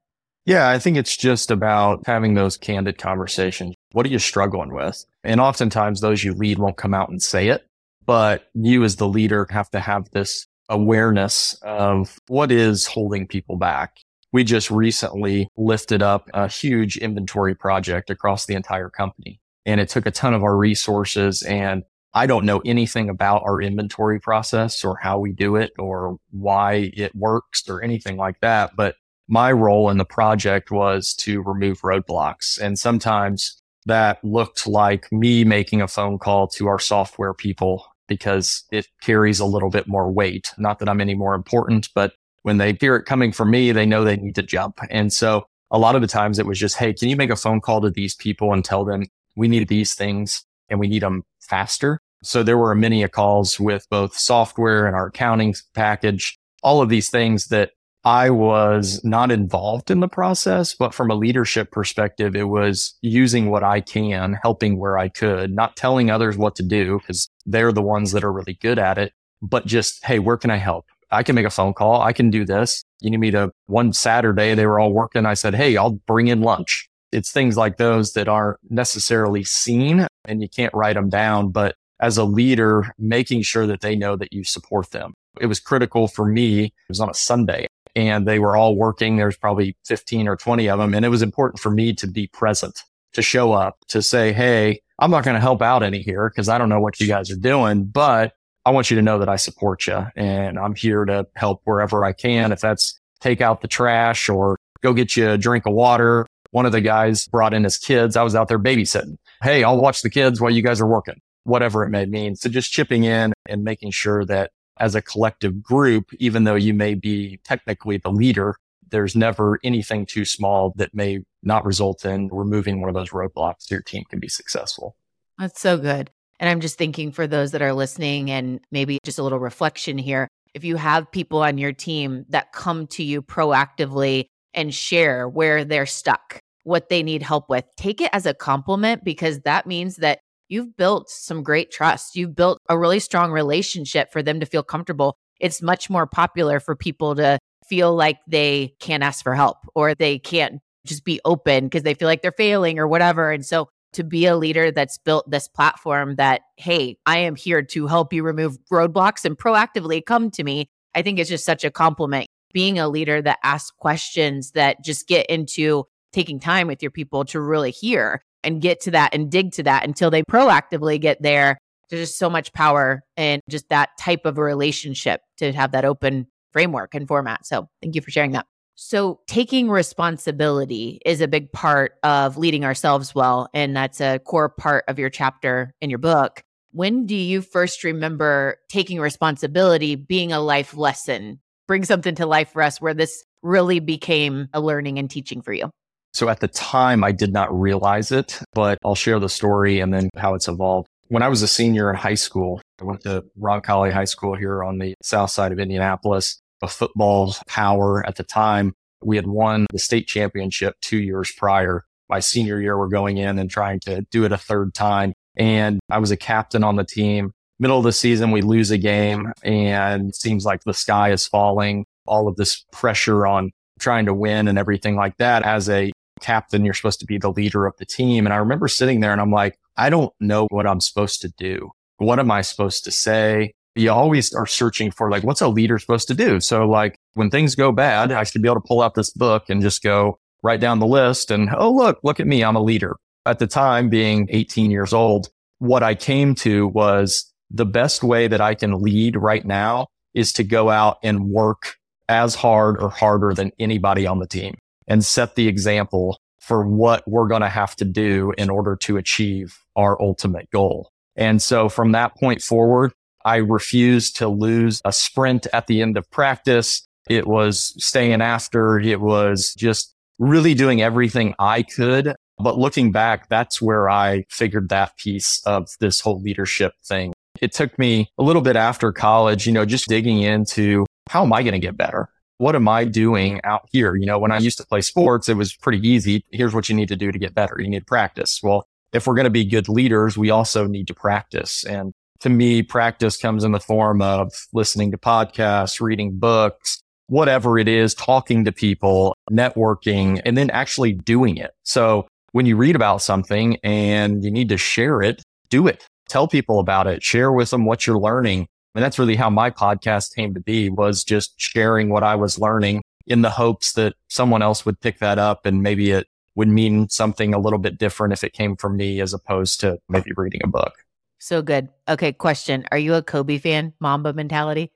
Yeah, 0.45 0.69
I 0.69 0.79
think 0.79 0.97
it's 0.97 1.17
just 1.17 1.51
about 1.51 2.07
having 2.07 2.35
those 2.35 2.57
candid 2.57 2.99
conversations. 2.99 3.75
What 3.93 4.07
are 4.07 4.11
you 4.11 4.19
struggling 4.19 4.75
with? 4.75 5.05
And 5.25 5.41
oftentimes 5.41 6.01
those 6.01 6.23
you 6.25 6.33
lead 6.35 6.59
won't 6.59 6.77
come 6.77 6.95
out 6.95 7.09
and 7.09 7.23
say 7.23 7.49
it, 7.49 7.67
but 8.07 8.49
you 8.55 8.85
as 8.85 8.97
the 8.97 9.09
leader 9.09 9.47
have 9.51 9.71
to 9.71 9.81
have 9.81 10.11
this 10.11 10.47
awareness 10.69 11.55
of 11.63 12.19
what 12.29 12.53
is 12.53 12.87
holding 12.87 13.27
people 13.27 13.57
back. 13.57 13.99
We 14.33 14.45
just 14.45 14.71
recently 14.71 15.49
lifted 15.57 16.03
up 16.03 16.29
a 16.35 16.49
huge 16.49 16.97
inventory 16.97 17.55
project 17.55 18.11
across 18.11 18.47
the 18.47 18.55
entire 18.55 18.91
company 18.91 19.41
and 19.65 19.81
it 19.81 19.89
took 19.89 20.07
a 20.07 20.11
ton 20.11 20.35
of 20.35 20.43
our 20.43 20.57
resources 20.57 21.43
and 21.43 21.85
I 22.15 22.27
don't 22.27 22.47
know 22.47 22.61
anything 22.65 23.11
about 23.11 23.43
our 23.45 23.61
inventory 23.61 24.19
process 24.19 24.83
or 24.83 24.97
how 24.97 25.19
we 25.19 25.33
do 25.33 25.57
it 25.57 25.73
or 25.79 26.17
why 26.31 26.91
it 26.95 27.15
works 27.15 27.69
or 27.69 27.83
anything 27.83 28.17
like 28.17 28.41
that. 28.41 28.75
But 28.77 28.97
my 29.29 29.53
role 29.53 29.91
in 29.91 29.99
the 29.99 30.07
project 30.07 30.71
was 30.71 31.15
to 31.17 31.43
remove 31.43 31.83
roadblocks. 31.83 32.59
And 32.59 32.79
sometimes 32.79 33.61
that 33.85 34.25
looked 34.25 34.67
like 34.67 35.07
me 35.13 35.45
making 35.45 35.83
a 35.83 35.89
phone 35.89 36.19
call 36.19 36.49
to 36.49 36.67
our 36.67 36.79
software 36.79 37.35
people 37.35 37.85
because 38.07 38.65
it 38.73 38.89
carries 39.03 39.39
a 39.39 39.45
little 39.45 39.71
bit 39.71 39.87
more 39.87 40.11
weight. 40.11 40.51
Not 40.57 40.79
that 40.79 40.89
I'm 40.89 41.03
any 41.03 41.15
more 41.15 41.35
important, 41.35 41.91
but 41.95 42.15
when 42.43 42.59
they 42.59 42.77
hear 42.81 42.97
it 42.97 43.05
coming 43.05 43.33
from 43.33 43.51
me, 43.51 43.73
they 43.73 43.87
know 43.87 44.05
they 44.05 44.17
need 44.17 44.35
to 44.37 44.43
jump. 44.43 44.81
And 44.91 45.13
so 45.13 45.47
a 45.71 45.79
lot 45.79 45.95
of 45.95 46.01
the 46.01 46.09
times 46.09 46.39
it 46.39 46.47
was 46.47 46.59
just, 46.59 46.77
Hey, 46.77 46.93
can 46.93 47.09
you 47.09 47.17
make 47.17 47.31
a 47.31 47.37
phone 47.37 47.61
call 47.61 47.81
to 47.81 47.91
these 47.91 48.15
people 48.15 48.53
and 48.53 48.65
tell 48.65 48.85
them 48.85 49.05
we 49.37 49.49
need 49.49 49.69
these 49.69 49.95
things 49.95 50.45
and 50.69 50.81
we 50.81 50.89
need 50.89 51.03
them 51.03 51.25
faster? 51.41 52.01
So 52.23 52.43
there 52.43 52.59
were 52.59 52.75
many 52.75 53.07
calls 53.09 53.61
with 53.61 53.87
both 53.91 54.17
software 54.17 54.87
and 54.87 54.97
our 54.97 55.07
accounting 55.07 55.55
package, 55.75 56.39
all 56.63 56.83
of 56.83 56.89
these 56.89 57.11
things 57.11 57.49
that 57.49 57.71
I 58.05 58.31
was 58.31 59.05
not 59.05 59.31
involved 59.31 59.91
in 59.91 60.01
the 60.01 60.09
process, 60.09 60.75
but 60.75 60.95
from 60.95 61.11
a 61.11 61.15
leadership 61.15 61.71
perspective, 61.71 62.35
it 62.35 62.45
was 62.45 62.97
using 63.03 63.51
what 63.51 63.63
I 63.63 63.81
can, 63.81 64.39
helping 64.43 64.79
where 64.79 64.97
I 64.97 65.09
could, 65.09 65.53
not 65.53 65.77
telling 65.77 66.11
others 66.11 66.37
what 66.37 66.57
to 66.57 66.63
do 66.63 66.99
because 66.99 67.29
they're 67.45 67.73
the 67.73 67.83
ones 67.83 68.13
that 68.13 68.25
are 68.25 68.33
really 68.33 68.55
good 68.55 68.79
at 68.79 68.99
it, 68.99 69.13
but 69.43 69.67
just, 69.67 70.05
Hey, 70.05 70.19
where 70.19 70.37
can 70.37 70.51
I 70.51 70.57
help? 70.57 70.87
I 71.11 71.23
can 71.23 71.35
make 71.35 71.47
a 71.47 71.51
phone 71.51 71.75
call. 71.75 72.03
I 72.03 72.13
can 72.13 72.31
do 72.31 72.45
this. 72.45 72.85
You 73.01 73.11
need 73.11 73.21
me 73.21 73.31
to 73.31 73.51
one 73.67 73.93
Saturday, 73.93 74.55
they 74.55 74.67
were 74.67 74.79
all 74.79 74.93
working. 74.93 75.27
I 75.27 75.35
said, 75.35 75.55
Hey, 75.55 75.77
I'll 75.77 75.99
bring 76.07 76.29
in 76.29 76.43
lunch. 76.43 76.89
It's 77.13 77.31
things 77.31 77.57
like 77.57 77.79
those 77.79 78.13
that 78.13 78.29
aren't 78.29 78.59
necessarily 78.69 79.45
seen 79.45 80.07
and 80.25 80.43
you 80.43 80.49
can't 80.49 80.75
write 80.75 80.95
them 80.95 81.09
down, 81.09 81.51
but 81.51 81.75
as 82.01 82.19
a 82.19 82.25
leader, 82.25 82.95
making 82.99 83.43
sure 83.43 83.67
that 83.67 83.81
they 83.81 83.97
know 83.97 84.15
that 84.17 84.33
you 84.33 84.45
support 84.45 84.91
them. 84.91 85.15
It 85.41 85.47
was 85.47 85.59
critical 85.59 86.07
for 86.07 86.27
me. 86.27 86.65
It 86.65 86.73
was 86.89 87.01
on 87.01 87.11
a 87.11 87.15
Sunday 87.15 87.67
and 87.97 88.27
they 88.27 88.39
were 88.39 88.57
all 88.57 88.77
working. 88.77 89.17
There's 89.17 89.37
probably 89.37 89.77
15 89.87 90.29
or 90.29 90.37
20 90.37 90.69
of 90.69 90.79
them. 90.79 90.95
And 90.95 91.05
it 91.05 91.09
was 91.09 91.23
important 91.23 91.61
for 91.61 91.71
me 91.71 91.95
to 91.95 92.07
be 92.07 92.29
present, 92.29 92.83
to 93.15 93.23
show 93.23 93.53
up, 93.53 93.79
to 93.89 94.03
say, 94.03 94.33
Hey, 94.33 94.81
I'm 94.99 95.11
not 95.11 95.25
going 95.25 95.35
to 95.35 95.41
help 95.41 95.63
out 95.63 95.83
any 95.83 96.03
here 96.03 96.29
because 96.29 96.49
I 96.49 96.59
don't 96.59 96.69
know 96.69 96.81
what 96.81 97.01
you 97.01 97.07
guys 97.07 97.31
are 97.31 97.37
doing, 97.37 97.85
but 97.85 98.33
I 98.69 98.71
want 98.71 98.91
you 98.91 98.97
to 98.97 99.03
know 99.03 99.19
that 99.19 99.31
I 99.31 99.37
support 99.37 99.87
you 99.87 100.07
and 100.15 100.59
I'm 100.59 100.75
here 100.75 101.07
to 101.07 101.27
help 101.37 101.63
wherever 101.65 102.05
I 102.05 102.13
can. 102.13 102.53
If 102.53 102.61
that's 102.61 103.01
take 103.19 103.41
out 103.41 103.63
the 103.63 103.67
trash 103.67 104.29
or 104.29 104.59
go 104.83 104.93
get 104.93 105.17
you 105.17 105.31
a 105.31 105.39
drink 105.39 105.65
of 105.65 105.73
water. 105.73 106.27
One 106.51 106.67
of 106.67 106.73
the 106.73 106.83
guys 106.83 107.27
brought 107.29 107.55
in 107.55 107.65
his 107.65 107.79
kids. 107.79 108.15
I 108.15 108.23
was 108.23 108.35
out 108.35 108.49
there 108.49 108.59
babysitting. 108.59 109.17
Hey, 109.43 109.65
I'll 109.65 109.81
watch 109.81 110.03
the 110.03 110.11
kids 110.11 110.39
while 110.39 110.51
you 110.51 110.63
guys 110.63 110.83
are 110.83 110.87
working, 110.87 111.19
whatever 111.45 111.83
it 111.83 111.89
may 111.89 112.05
mean. 112.05 112.37
So 112.37 112.51
just 112.51 112.71
chipping 112.71 113.05
in 113.05 113.33
and 113.49 113.65
making 113.65 113.93
sure 113.93 114.27
that 114.27 114.51
as 114.79 114.95
a 114.95 115.01
collective 115.01 115.63
group, 115.63 116.11
even 116.19 116.45
though 116.45 116.55
you 116.55 116.75
may 116.75 116.93
be 116.93 117.41
technically 117.45 117.97
the 117.97 118.11
leader, 118.11 118.55
there's 118.91 119.17
never 119.17 119.59
anything 119.65 120.05
too 120.05 120.27
small 120.27 120.75
that 120.77 120.95
may 120.95 121.21
not 121.43 121.65
result 121.65 122.05
in 122.05 122.29
removing 122.31 122.83
one 122.83 122.91
of 122.91 122.95
those 122.95 123.13
roadblocks 123.13 123.61
so 123.61 123.77
your 123.77 123.83
team 123.83 124.05
can 124.11 124.21
be 124.21 124.29
successful. 124.29 124.95
That's 125.39 125.59
so 125.59 125.79
good. 125.79 126.11
And 126.41 126.49
I'm 126.49 126.61
just 126.61 126.79
thinking 126.79 127.13
for 127.13 127.27
those 127.27 127.53
that 127.53 127.63
are 127.63 127.73
listening 127.73 128.31
and 128.31 128.61
maybe 128.71 128.99
just 129.05 129.19
a 129.19 129.23
little 129.23 129.41
reflection 129.41 129.99
here. 129.99 130.29
If 130.55 130.65
you 130.65 130.77
have 130.77 131.11
people 131.11 131.43
on 131.43 131.59
your 131.59 131.73
team 131.73 132.25
that 132.31 132.53
come 132.53 132.87
to 132.89 133.03
you 133.03 133.23
proactively 133.23 134.27
and 134.55 134.75
share 134.75 135.29
where 135.29 135.65
they're 135.65 135.87
stuck, 135.87 136.39
what 136.65 136.89
they 136.89 137.03
need 137.03 137.23
help 137.23 137.49
with, 137.49 137.65
take 137.77 138.01
it 138.01 138.11
as 138.13 138.27
a 138.27 138.35
compliment 138.35 139.05
because 139.05 139.41
that 139.41 139.67
means 139.67 139.97
that 139.97 140.21
you've 140.49 140.77
built 140.77 141.11
some 141.11 141.43
great 141.43 141.71
trust. 141.71 142.17
You've 142.17 142.35
built 142.35 142.59
a 142.69 142.79
really 142.79 143.01
strong 143.01 143.31
relationship 143.31 144.13
for 144.13 144.23
them 144.23 144.41
to 144.41 144.47
feel 144.47 144.63
comfortable. 144.63 145.17
It's 145.41 145.63
much 145.63 145.91
more 145.91 146.07
popular 146.07 146.61
for 146.61 146.75
people 146.75 147.15
to 147.17 147.39
feel 147.69 147.95
like 147.95 148.19
they 148.27 148.75
can't 148.81 149.03
ask 149.03 149.23
for 149.23 149.35
help 149.35 149.59
or 149.75 149.95
they 149.95 150.19
can't 150.19 150.61
just 150.87 151.05
be 151.05 151.21
open 151.25 151.65
because 151.65 151.83
they 151.83 151.95
feel 151.95 152.09
like 152.09 152.23
they're 152.23 152.33
failing 152.33 152.79
or 152.79 152.89
whatever. 152.89 153.31
And 153.31 153.45
so 153.45 153.69
to 153.93 154.05
be 154.05 154.27
a 154.27 154.37
leader 154.37 154.71
that's 154.71 154.99
built 154.99 155.31
this 155.31 155.49
platform 155.49 156.17
that, 156.17 156.43
hey, 156.57 156.97
I 157.07 157.19
am 157.19 157.37
here 157.37 157.63
to 157.63 157.87
help 157.87 158.13
you 158.13 158.23
remove 158.23 158.59
roadblocks 158.71 159.25
and 159.25 159.37
proactively 159.37 160.05
come 160.05 160.31
to 160.33 160.45
me, 160.45 160.69
I 160.95 161.03
think 161.03 161.19
it's 161.19 161.31
just 161.31 161.45
such 161.45 161.65
a 161.65 161.71
compliment. 161.71 162.27
Being 162.53 162.79
a 162.79 162.89
leader 162.89 163.21
that 163.23 163.39
asks 163.43 163.71
questions 163.71 164.53
that 164.53 164.83
just 164.83 165.07
get 165.07 165.27
into 165.27 165.85
taking 166.13 166.41
time 166.41 166.67
with 166.67 166.83
your 166.83 166.91
people 166.91 167.25
to 167.27 167.41
really 167.41 167.71
hear 167.71 168.23
and 168.43 168.63
get 168.63 168.81
to 168.81 168.91
that 168.93 169.15
and 169.15 169.31
dig 169.31 169.53
to 169.53 169.63
that 169.65 169.85
until 169.85 170.11
they 170.11 170.23
proactively 170.23 171.01
get 171.01 171.21
there. 171.23 171.59
There's 171.91 172.09
just 172.09 172.19
so 172.19 172.31
much 172.31 172.53
power 172.53 173.03
in 173.17 173.41
just 173.51 173.69
that 173.69 173.91
type 173.99 174.25
of 174.25 174.39
a 174.39 174.43
relationship 174.43 175.21
to 175.39 175.53
have 175.53 175.73
that 175.73 175.85
open 175.85 176.27
framework 176.53 176.95
and 176.95 177.07
format. 177.07 177.47
So 177.47 177.69
thank 177.83 177.95
you 177.95 178.01
for 178.01 178.11
sharing 178.11 178.33
that. 178.33 178.47
So, 178.81 179.19
taking 179.27 179.69
responsibility 179.69 181.01
is 181.05 181.21
a 181.21 181.27
big 181.27 181.51
part 181.51 181.95
of 182.05 182.37
leading 182.37 182.65
ourselves 182.65 183.13
well. 183.13 183.49
And 183.53 183.75
that's 183.75 184.01
a 184.01 184.21
core 184.21 184.49
part 184.49 184.85
of 184.87 185.01
your 185.01 185.11
chapter 185.11 185.75
in 185.81 185.91
your 185.91 185.99
book. 185.99 186.43
When 186.71 187.05
do 187.05 187.17
you 187.17 187.43
first 187.43 187.83
remember 187.83 188.59
taking 188.69 189.01
responsibility 189.01 189.97
being 189.97 190.31
a 190.31 190.39
life 190.39 190.77
lesson? 190.77 191.41
Bring 191.67 191.85
something 191.85 192.15
to 192.15 192.27
life 192.27 192.53
for 192.53 192.63
us 192.63 192.81
where 192.81 192.95
this 192.95 193.25
really 193.43 193.81
became 193.81 194.47
a 194.53 194.61
learning 194.61 195.01
and 195.01 195.11
teaching 195.11 195.43
for 195.43 195.53
you. 195.53 195.71
So 196.13 196.29
at 196.29 196.39
the 196.39 196.47
time, 196.47 197.03
I 197.03 197.11
did 197.11 197.33
not 197.33 197.53
realize 197.53 198.13
it, 198.13 198.41
but 198.55 198.79
I'll 198.85 198.95
share 198.95 199.19
the 199.19 199.29
story 199.29 199.81
and 199.81 199.93
then 199.93 200.09
how 200.17 200.35
it's 200.35 200.47
evolved. 200.47 200.87
When 201.09 201.25
I 201.25 201.29
was 201.29 201.43
a 201.43 201.49
senior 201.49 201.91
in 201.91 201.97
high 201.97 202.15
school, 202.15 202.61
I 202.81 202.85
went 202.85 203.01
to 203.01 203.25
Roncalli 203.37 203.93
High 203.93 204.05
School 204.05 204.37
here 204.37 204.63
on 204.63 204.79
the 204.79 204.95
south 205.03 205.33
side 205.33 205.51
of 205.51 205.59
Indianapolis, 205.59 206.39
a 206.63 206.69
football 206.69 207.35
power 207.47 208.07
at 208.07 208.17
the 208.17 208.25
time. 208.25 208.75
We 209.03 209.17
had 209.17 209.27
won 209.27 209.67
the 209.73 209.79
state 209.79 210.07
championship 210.07 210.77
two 210.81 210.99
years 210.99 211.31
prior. 211.37 211.85
My 212.09 212.21
senior 212.21 212.61
year, 212.61 212.79
we're 212.79 212.89
going 212.89 213.19
in 213.19 213.39
and 213.39 213.51
trying 213.51 213.81
to 213.81 214.03
do 214.11 214.25
it 214.25 214.33
a 214.33 214.39
third 214.39 214.75
time. 214.75 215.13
And 215.37 215.79
I 215.91 215.99
was 215.99 216.11
a 216.11 216.17
captain 216.17 216.65
on 216.65 216.77
the 216.77 216.85
team. 216.85 217.33
Middle 217.61 217.79
of 217.79 217.85
the 217.85 217.93
season, 217.93 218.31
we 218.31 218.41
lose 218.41 218.71
a 218.71 218.79
game 218.79 219.33
and 219.43 220.15
seems 220.15 220.45
like 220.45 220.65
the 220.65 220.75
sky 220.75 221.11
is 221.13 221.27
falling. 221.27 221.85
All 222.07 222.29
of 222.29 222.37
this 222.37 222.65
pressure 222.73 223.27
on 223.27 223.51
trying 223.79 224.07
to 224.07 224.15
win 224.15 224.49
and 224.49 224.59
everything 224.59 224.97
like 224.97 225.17
that. 225.19 225.43
As 225.43 225.69
a 225.69 225.93
captain, 226.21 226.65
you're 226.65 226.75
supposed 226.75 227.01
to 227.01 227.07
be 227.07 227.19
the 227.19 227.31
leader 227.31 227.67
of 227.67 227.77
the 227.77 227.87
team. 227.87 228.27
And 228.27 228.33
I 228.33 228.39
remember 228.39 228.69
sitting 228.69 229.01
there 229.01 229.13
and 229.13 229.21
I'm 229.21 229.31
like, 229.31 229.59
I 229.77 229.91
don't 229.91 230.13
know 230.21 230.47
what 230.51 230.67
I'm 230.67 230.81
supposed 230.81 231.21
to 231.23 231.29
do. 231.37 231.71
What 231.99 232.19
am 232.19 232.31
I 232.31 232.43
supposed 232.43 232.85
to 232.85 232.91
say? 232.91 233.53
You 233.79 233.93
always 233.93 234.35
are 234.35 234.47
searching 234.47 234.91
for 234.91 235.11
like, 235.11 235.23
what's 235.23 235.41
a 235.41 235.49
leader 235.49 235.79
supposed 235.79 236.09
to 236.09 236.15
do? 236.15 236.41
So 236.41 236.69
like 236.69 236.99
when 237.15 237.31
things 237.31 237.55
go 237.55 237.73
bad, 237.73 238.13
I 238.13 238.25
should 238.25 238.43
be 238.43 238.49
able 238.49 238.61
to 238.61 238.67
pull 238.67 238.83
out 238.83 238.95
this 238.95 239.11
book 239.11 239.45
and 239.49 239.63
just 239.63 239.83
go 239.83 240.19
write 240.43 240.61
down 240.61 240.79
the 240.79 240.87
list 240.87 241.31
and, 241.31 241.49
oh, 241.57 241.73
look, 241.73 241.99
look 242.03 242.21
at 242.21 242.27
me. 242.27 242.43
I'm 242.43 242.57
a 242.57 242.63
leader. 242.63 242.97
At 243.27 243.39
the 243.39 243.47
time 243.47 243.89
being 243.89 244.27
18 244.31 244.71
years 244.71 244.93
old, 244.93 245.29
what 245.59 245.83
I 245.83 245.95
came 245.95 246.35
to 246.37 246.67
was 246.69 247.33
the 247.51 247.67
best 247.67 248.03
way 248.03 248.29
that 248.29 248.41
I 248.41 248.55
can 248.55 248.81
lead 248.81 249.17
right 249.17 249.45
now 249.45 249.87
is 250.15 250.33
to 250.35 250.45
go 250.45 250.71
out 250.71 250.99
and 251.03 251.31
work 251.31 251.77
as 252.09 252.35
hard 252.35 252.81
or 252.81 252.89
harder 252.89 253.35
than 253.35 253.53
anybody 253.59 254.07
on 254.07 254.19
the 254.19 254.27
team 254.27 254.57
and 254.87 255.05
set 255.05 255.35
the 255.35 255.49
example 255.49 256.19
for 256.41 256.67
what 256.67 257.07
we're 257.07 257.29
going 257.29 257.43
to 257.43 257.49
have 257.49 257.77
to 257.77 257.85
do 257.85 258.33
in 258.39 258.49
order 258.49 258.75
to 258.77 258.97
achieve 258.97 259.59
our 259.77 260.01
ultimate 260.01 260.51
goal. 260.51 260.91
And 261.15 261.43
so 261.43 261.69
from 261.69 261.93
that 261.93 262.17
point 262.17 262.41
forward, 262.41 262.93
I 263.25 263.37
refused 263.37 264.17
to 264.17 264.29
lose 264.29 264.81
a 264.85 264.93
sprint 264.93 265.47
at 265.53 265.67
the 265.67 265.83
end 265.83 265.97
of 265.97 266.11
practice. 266.11 266.87
It 267.09 267.27
was 267.27 267.75
staying 267.83 268.21
after. 268.21 268.79
It 268.79 269.01
was 269.01 269.55
just 269.55 269.95
really 270.19 270.55
doing 270.55 270.83
everything 270.83 271.35
I 271.39 271.63
could. 271.63 272.15
But 272.39 272.59
looking 272.59 272.93
back, 272.93 273.29
that's 273.29 273.61
where 273.61 273.91
I 273.91 274.25
figured 274.31 274.69
that 274.69 274.97
piece 274.97 275.41
of 275.45 275.69
this 275.81 276.01
whole 276.01 276.21
leadership 276.21 276.75
thing. 276.85 277.13
It 277.41 277.53
took 277.53 277.79
me 277.79 278.11
a 278.19 278.23
little 278.23 278.43
bit 278.43 278.57
after 278.57 278.93
college, 278.93 279.47
you 279.47 279.53
know, 279.53 279.65
just 279.65 279.89
digging 279.89 280.23
into 280.23 280.87
how 281.09 281.23
am 281.25 281.33
I 281.33 281.43
going 281.43 281.55
to 281.55 281.59
get 281.59 281.77
better? 281.77 282.09
What 282.39 282.55
am 282.55 282.69
I 282.69 282.85
doing 282.85 283.41
out 283.43 283.69
here? 283.73 283.97
You 283.97 284.07
know, 284.07 284.19
when 284.19 284.31
I 284.31 284.39
used 284.39 284.59
to 284.59 284.67
play 284.67 284.81
sports, 284.81 285.29
it 285.29 285.35
was 285.35 285.55
pretty 285.55 285.87
easy. 285.87 286.25
Here's 286.31 286.55
what 286.55 286.69
you 286.69 286.77
need 286.77 286.89
to 286.89 286.97
do 286.97 287.11
to 287.11 287.19
get 287.19 287.35
better. 287.35 287.57
You 287.59 287.69
need 287.69 287.87
practice. 287.87 288.41
Well, 288.43 288.69
if 288.93 289.07
we're 289.07 289.15
going 289.15 289.25
to 289.25 289.31
be 289.31 289.45
good 289.45 289.69
leaders, 289.69 290.17
we 290.17 290.31
also 290.31 290.67
need 290.67 290.87
to 290.87 290.95
practice. 290.95 291.65
And 291.65 291.93
to 292.21 292.29
me, 292.29 292.63
practice 292.63 293.17
comes 293.17 293.45
in 293.45 293.53
the 293.53 293.61
form 293.61 294.03
of 294.03 294.33
listening 294.53 294.91
to 294.91 294.99
podcasts, 294.99 295.81
reading 295.81 296.19
books, 296.19 296.81
whatever 297.07 297.59
it 297.59 297.69
is, 297.69 297.95
talking 297.95 298.45
to 298.45 298.53
people, 298.53 299.17
networking, 299.31 300.21
and 300.25 300.37
then 300.37 300.51
actually 300.51 300.93
doing 300.93 301.37
it. 301.37 301.53
So 301.63 302.07
when 302.33 302.47
you 302.47 302.57
read 302.57 302.77
about 302.77 303.03
something 303.03 303.57
and 303.63 304.25
you 304.25 304.31
need 304.31 304.49
to 304.51 304.59
share 304.59 305.03
it, 305.03 305.23
do 305.49 305.67
it. 305.67 305.87
Tell 306.09 306.29
people 306.29 306.59
about 306.59 306.87
it. 306.87 307.03
Share 307.03 307.33
with 307.33 307.51
them 307.51 307.65
what 307.65 307.87
you're 307.87 307.99
learning. 307.99 308.47
And 308.75 308.85
that's 308.85 308.99
really 308.99 309.17
how 309.17 309.31
my 309.31 309.51
podcast 309.51 310.15
came 310.15 310.35
to 310.35 310.41
be 310.41 310.69
was 310.69 311.05
just 311.05 311.35
sharing 311.41 311.89
what 311.89 312.03
I 312.03 312.15
was 312.15 312.39
learning 312.39 312.83
in 313.07 313.23
the 313.23 313.31
hopes 313.31 313.73
that 313.73 313.95
someone 314.09 314.43
else 314.43 314.67
would 314.67 314.81
pick 314.81 314.99
that 314.99 315.19
up 315.19 315.47
and 315.47 315.63
maybe 315.63 315.91
it 315.91 316.07
would 316.35 316.49
mean 316.49 316.89
something 316.89 317.35
a 317.35 317.39
little 317.39 317.59
bit 317.59 317.79
different 317.79 318.13
if 318.13 318.23
it 318.23 318.33
came 318.33 318.55
from 318.55 318.77
me 318.77 319.01
as 319.01 319.13
opposed 319.13 319.61
to 319.61 319.79
maybe 319.89 320.13
reading 320.17 320.41
a 320.45 320.49
book. 320.49 320.85
So 321.19 321.43
good. 321.43 321.69
Okay, 321.89 322.13
question. 322.13 322.65
Are 322.71 322.79
you 322.79 322.95
a 322.95 323.03
Kobe 323.03 323.39
fan? 323.39 323.73
Mamba 323.81 324.13
mentality? 324.13 324.73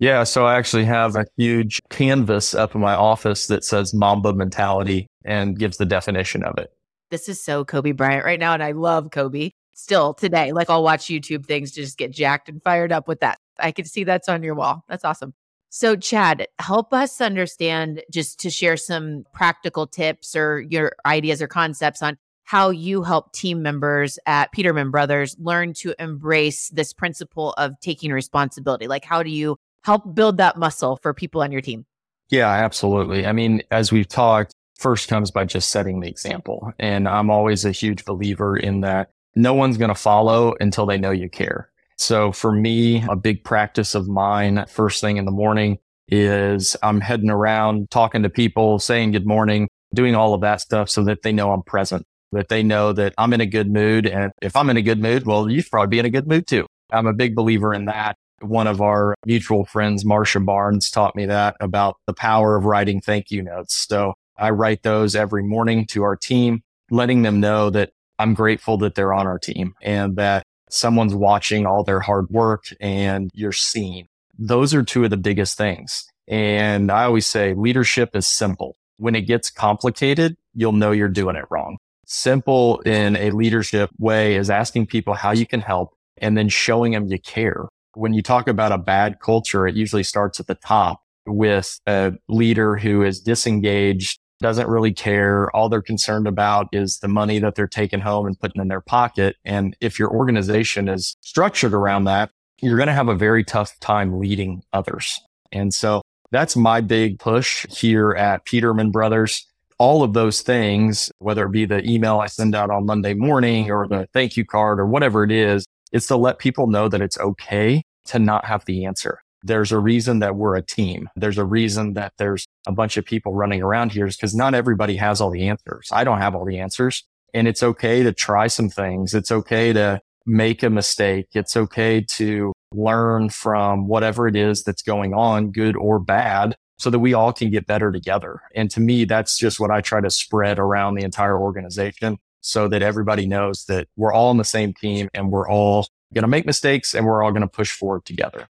Yeah, 0.00 0.24
so 0.24 0.44
I 0.44 0.56
actually 0.56 0.84
have 0.84 1.14
a 1.14 1.24
huge 1.36 1.80
canvas 1.88 2.54
up 2.54 2.74
in 2.74 2.80
my 2.80 2.94
office 2.94 3.46
that 3.46 3.64
says 3.64 3.94
Mamba 3.94 4.32
mentality 4.32 5.06
and 5.24 5.58
gives 5.58 5.76
the 5.76 5.86
definition 5.86 6.42
of 6.42 6.58
it. 6.58 6.72
This 7.10 7.28
is 7.28 7.40
so 7.40 7.64
Kobe 7.64 7.92
Bryant 7.92 8.24
right 8.24 8.40
now. 8.40 8.54
And 8.54 8.62
I 8.62 8.72
love 8.72 9.10
Kobe 9.12 9.50
still 9.72 10.14
today. 10.14 10.52
Like 10.52 10.68
I'll 10.68 10.82
watch 10.82 11.06
YouTube 11.06 11.46
things 11.46 11.72
to 11.72 11.82
just 11.82 11.96
get 11.96 12.10
jacked 12.10 12.48
and 12.48 12.62
fired 12.62 12.92
up 12.92 13.06
with 13.06 13.20
that. 13.20 13.38
I 13.58 13.70
can 13.70 13.84
see 13.84 14.02
that's 14.02 14.28
on 14.28 14.42
your 14.42 14.56
wall. 14.56 14.84
That's 14.88 15.04
awesome. 15.04 15.32
So, 15.70 15.96
Chad, 15.96 16.46
help 16.60 16.92
us 16.92 17.20
understand 17.20 18.02
just 18.12 18.38
to 18.40 18.50
share 18.50 18.76
some 18.76 19.24
practical 19.32 19.86
tips 19.86 20.36
or 20.36 20.60
your 20.60 20.92
ideas 21.04 21.42
or 21.42 21.48
concepts 21.48 22.00
on 22.00 22.16
how 22.44 22.70
you 22.70 23.02
help 23.02 23.32
team 23.32 23.62
members 23.62 24.18
at 24.26 24.52
Peterman 24.52 24.90
Brothers 24.90 25.36
learn 25.38 25.72
to 25.74 25.94
embrace 25.98 26.68
this 26.68 26.92
principle 26.92 27.52
of 27.54 27.72
taking 27.80 28.12
responsibility. 28.12 28.86
Like, 28.86 29.04
how 29.04 29.22
do 29.22 29.30
you 29.30 29.56
help 29.82 30.14
build 30.14 30.36
that 30.38 30.58
muscle 30.58 30.98
for 31.02 31.12
people 31.12 31.42
on 31.42 31.52
your 31.52 31.60
team? 31.60 31.86
Yeah, 32.30 32.48
absolutely. 32.48 33.26
I 33.26 33.32
mean, 33.32 33.62
as 33.70 33.92
we've 33.92 34.08
talked, 34.08 34.54
first 34.78 35.08
comes 35.08 35.30
by 35.30 35.44
just 35.44 35.70
setting 35.70 36.00
the 36.00 36.08
example. 36.08 36.72
And 36.78 37.08
I'm 37.08 37.30
always 37.30 37.64
a 37.64 37.70
huge 37.70 38.04
believer 38.04 38.56
in 38.56 38.80
that 38.80 39.10
no 39.34 39.54
one's 39.54 39.76
going 39.76 39.88
to 39.88 39.94
follow 39.94 40.54
until 40.60 40.86
they 40.86 40.98
know 40.98 41.10
you 41.10 41.28
care. 41.28 41.70
So 41.96 42.32
for 42.32 42.52
me, 42.52 43.04
a 43.08 43.16
big 43.16 43.44
practice 43.44 43.94
of 43.94 44.08
mine 44.08 44.64
first 44.68 45.00
thing 45.00 45.16
in 45.16 45.24
the 45.24 45.30
morning 45.30 45.78
is 46.08 46.76
I'm 46.82 47.00
heading 47.00 47.30
around 47.30 47.90
talking 47.90 48.22
to 48.24 48.28
people, 48.28 48.78
saying 48.78 49.12
good 49.12 49.26
morning, 49.26 49.68
doing 49.94 50.14
all 50.14 50.34
of 50.34 50.40
that 50.42 50.60
stuff 50.60 50.90
so 50.90 51.04
that 51.04 51.22
they 51.22 51.32
know 51.32 51.52
I'm 51.52 51.62
present, 51.62 52.06
that 52.34 52.48
they 52.48 52.62
know 52.62 52.92
that 52.92 53.14
I'm 53.18 53.32
in 53.32 53.40
a 53.40 53.46
good 53.46 53.70
mood. 53.70 54.06
And 54.06 54.32
if 54.42 54.54
I'm 54.54 54.70
in 54.70 54.76
a 54.76 54.82
good 54.82 55.00
mood, 55.00 55.26
well, 55.26 55.50
you 55.50 55.60
should 55.62 55.70
probably 55.70 55.88
be 55.88 55.98
in 55.98 56.06
a 56.06 56.10
good 56.10 56.28
mood 56.28 56.46
too. 56.46 56.66
I'm 56.92 57.06
a 57.06 57.12
big 57.12 57.34
believer 57.34 57.74
in 57.74 57.86
that. 57.86 58.16
One 58.40 58.66
of 58.66 58.80
our 58.80 59.14
mutual 59.24 59.64
friends, 59.64 60.04
Marsha 60.04 60.44
Barnes, 60.44 60.90
taught 60.90 61.16
me 61.16 61.26
that 61.26 61.56
about 61.60 61.96
the 62.06 62.12
power 62.12 62.56
of 62.56 62.64
writing 62.64 63.00
thank 63.00 63.30
you 63.30 63.42
notes. 63.42 63.86
So 63.88 64.14
I 64.36 64.50
write 64.50 64.82
those 64.82 65.16
every 65.16 65.42
morning 65.42 65.86
to 65.88 66.02
our 66.02 66.16
team, 66.16 66.62
letting 66.90 67.22
them 67.22 67.40
know 67.40 67.70
that 67.70 67.90
I'm 68.18 68.34
grateful 68.34 68.76
that 68.78 68.94
they're 68.94 69.12
on 69.12 69.26
our 69.26 69.38
team 69.38 69.74
and 69.80 70.16
that 70.16 70.44
someone's 70.70 71.14
watching 71.14 71.66
all 71.66 71.84
their 71.84 72.00
hard 72.00 72.28
work 72.30 72.64
and 72.80 73.30
you're 73.34 73.52
seen. 73.52 74.06
Those 74.38 74.74
are 74.74 74.82
two 74.82 75.04
of 75.04 75.10
the 75.10 75.16
biggest 75.16 75.56
things. 75.56 76.06
And 76.26 76.90
I 76.90 77.04
always 77.04 77.26
say 77.26 77.54
leadership 77.54 78.14
is 78.14 78.26
simple. 78.26 78.76
When 78.96 79.14
it 79.14 79.22
gets 79.22 79.50
complicated, 79.50 80.36
you'll 80.54 80.72
know 80.72 80.92
you're 80.92 81.08
doing 81.08 81.36
it 81.36 81.44
wrong. 81.50 81.78
Simple 82.06 82.80
in 82.80 83.16
a 83.16 83.30
leadership 83.30 83.90
way 83.98 84.36
is 84.36 84.50
asking 84.50 84.86
people 84.86 85.14
how 85.14 85.32
you 85.32 85.46
can 85.46 85.60
help 85.60 85.94
and 86.18 86.36
then 86.36 86.48
showing 86.48 86.92
them 86.92 87.06
you 87.06 87.18
care. 87.18 87.68
When 87.94 88.12
you 88.12 88.22
talk 88.22 88.48
about 88.48 88.72
a 88.72 88.78
bad 88.78 89.20
culture, 89.20 89.66
it 89.66 89.76
usually 89.76 90.02
starts 90.02 90.40
at 90.40 90.46
the 90.46 90.54
top 90.56 91.00
with 91.26 91.78
a 91.86 92.12
leader 92.28 92.76
who 92.76 93.02
is 93.02 93.20
disengaged, 93.20 94.18
doesn't 94.40 94.68
really 94.68 94.92
care. 94.92 95.54
All 95.54 95.68
they're 95.68 95.80
concerned 95.80 96.26
about 96.26 96.68
is 96.72 96.98
the 96.98 97.08
money 97.08 97.38
that 97.38 97.54
they're 97.54 97.66
taking 97.66 98.00
home 98.00 98.26
and 98.26 98.38
putting 98.38 98.60
in 98.60 98.68
their 98.68 98.80
pocket. 98.80 99.36
And 99.44 99.76
if 99.80 99.98
your 99.98 100.10
organization 100.10 100.88
is 100.88 101.16
structured 101.20 101.72
around 101.72 102.04
that, 102.04 102.30
you're 102.60 102.76
going 102.76 102.88
to 102.88 102.92
have 102.92 103.08
a 103.08 103.14
very 103.14 103.44
tough 103.44 103.78
time 103.80 104.18
leading 104.18 104.62
others. 104.72 105.20
And 105.52 105.72
so 105.72 106.02
that's 106.30 106.56
my 106.56 106.80
big 106.80 107.18
push 107.18 107.66
here 107.70 108.12
at 108.12 108.44
Peterman 108.44 108.90
Brothers. 108.90 109.46
All 109.78 110.02
of 110.02 110.12
those 110.12 110.42
things, 110.42 111.10
whether 111.18 111.46
it 111.46 111.52
be 111.52 111.64
the 111.64 111.88
email 111.88 112.20
I 112.20 112.26
send 112.26 112.54
out 112.54 112.70
on 112.70 112.86
Monday 112.86 113.14
morning 113.14 113.70
or 113.70 113.88
the 113.88 114.08
thank 114.12 114.36
you 114.36 114.44
card 114.44 114.78
or 114.78 114.86
whatever 114.86 115.24
it 115.24 115.32
is, 115.32 115.66
it's 115.92 116.06
to 116.08 116.16
let 116.16 116.38
people 116.38 116.66
know 116.66 116.88
that 116.88 117.00
it's 117.00 117.18
okay 117.18 117.82
to 118.06 118.18
not 118.18 118.44
have 118.44 118.64
the 118.66 118.84
answer. 118.84 119.20
There's 119.42 119.72
a 119.72 119.78
reason 119.78 120.20
that 120.20 120.36
we're 120.36 120.56
a 120.56 120.62
team. 120.62 121.08
There's 121.16 121.38
a 121.38 121.44
reason 121.44 121.94
that 121.94 122.14
there's 122.18 122.46
a 122.66 122.72
bunch 122.72 122.96
of 122.96 123.04
people 123.04 123.34
running 123.34 123.62
around 123.62 123.92
here 123.92 124.06
is 124.06 124.16
because 124.16 124.34
not 124.34 124.54
everybody 124.54 124.96
has 124.96 125.20
all 125.20 125.30
the 125.30 125.48
answers. 125.48 125.88
I 125.92 126.04
don't 126.04 126.18
have 126.18 126.34
all 126.34 126.44
the 126.44 126.58
answers 126.58 127.04
and 127.34 127.48
it's 127.48 127.62
okay 127.62 128.02
to 128.02 128.12
try 128.12 128.46
some 128.46 128.70
things. 128.70 129.12
It's 129.12 129.32
okay 129.32 129.72
to 129.72 130.00
make 130.24 130.62
a 130.62 130.70
mistake. 130.70 131.26
It's 131.34 131.56
okay 131.56 132.00
to 132.00 132.52
learn 132.72 133.28
from 133.28 133.88
whatever 133.88 134.26
it 134.26 134.36
is 134.36 134.62
that's 134.62 134.82
going 134.82 135.12
on, 135.12 135.50
good 135.50 135.76
or 135.76 135.98
bad, 135.98 136.56
so 136.78 136.90
that 136.90 136.98
we 136.98 137.14
all 137.14 137.32
can 137.32 137.50
get 137.50 137.66
better 137.66 137.92
together. 137.92 138.40
And 138.54 138.70
to 138.72 138.80
me, 138.80 139.04
that's 139.04 139.38
just 139.38 139.60
what 139.60 139.70
I 139.70 139.80
try 139.80 140.00
to 140.00 140.10
spread 140.10 140.58
around 140.58 140.94
the 140.94 141.04
entire 141.04 141.38
organization 141.38 142.18
so 142.40 142.68
that 142.68 142.82
everybody 142.82 143.26
knows 143.26 143.64
that 143.66 143.88
we're 143.96 144.12
all 144.12 144.30
on 144.30 144.36
the 144.36 144.44
same 144.44 144.74
team 144.74 145.08
and 145.14 145.30
we're 145.30 145.48
all 145.48 145.86
going 146.12 146.22
to 146.22 146.28
make 146.28 146.46
mistakes 146.46 146.94
and 146.94 147.06
we're 147.06 147.22
all 147.22 147.30
going 147.30 147.42
to 147.42 147.48
push 147.48 147.72
forward 147.72 148.04
together. 148.04 148.46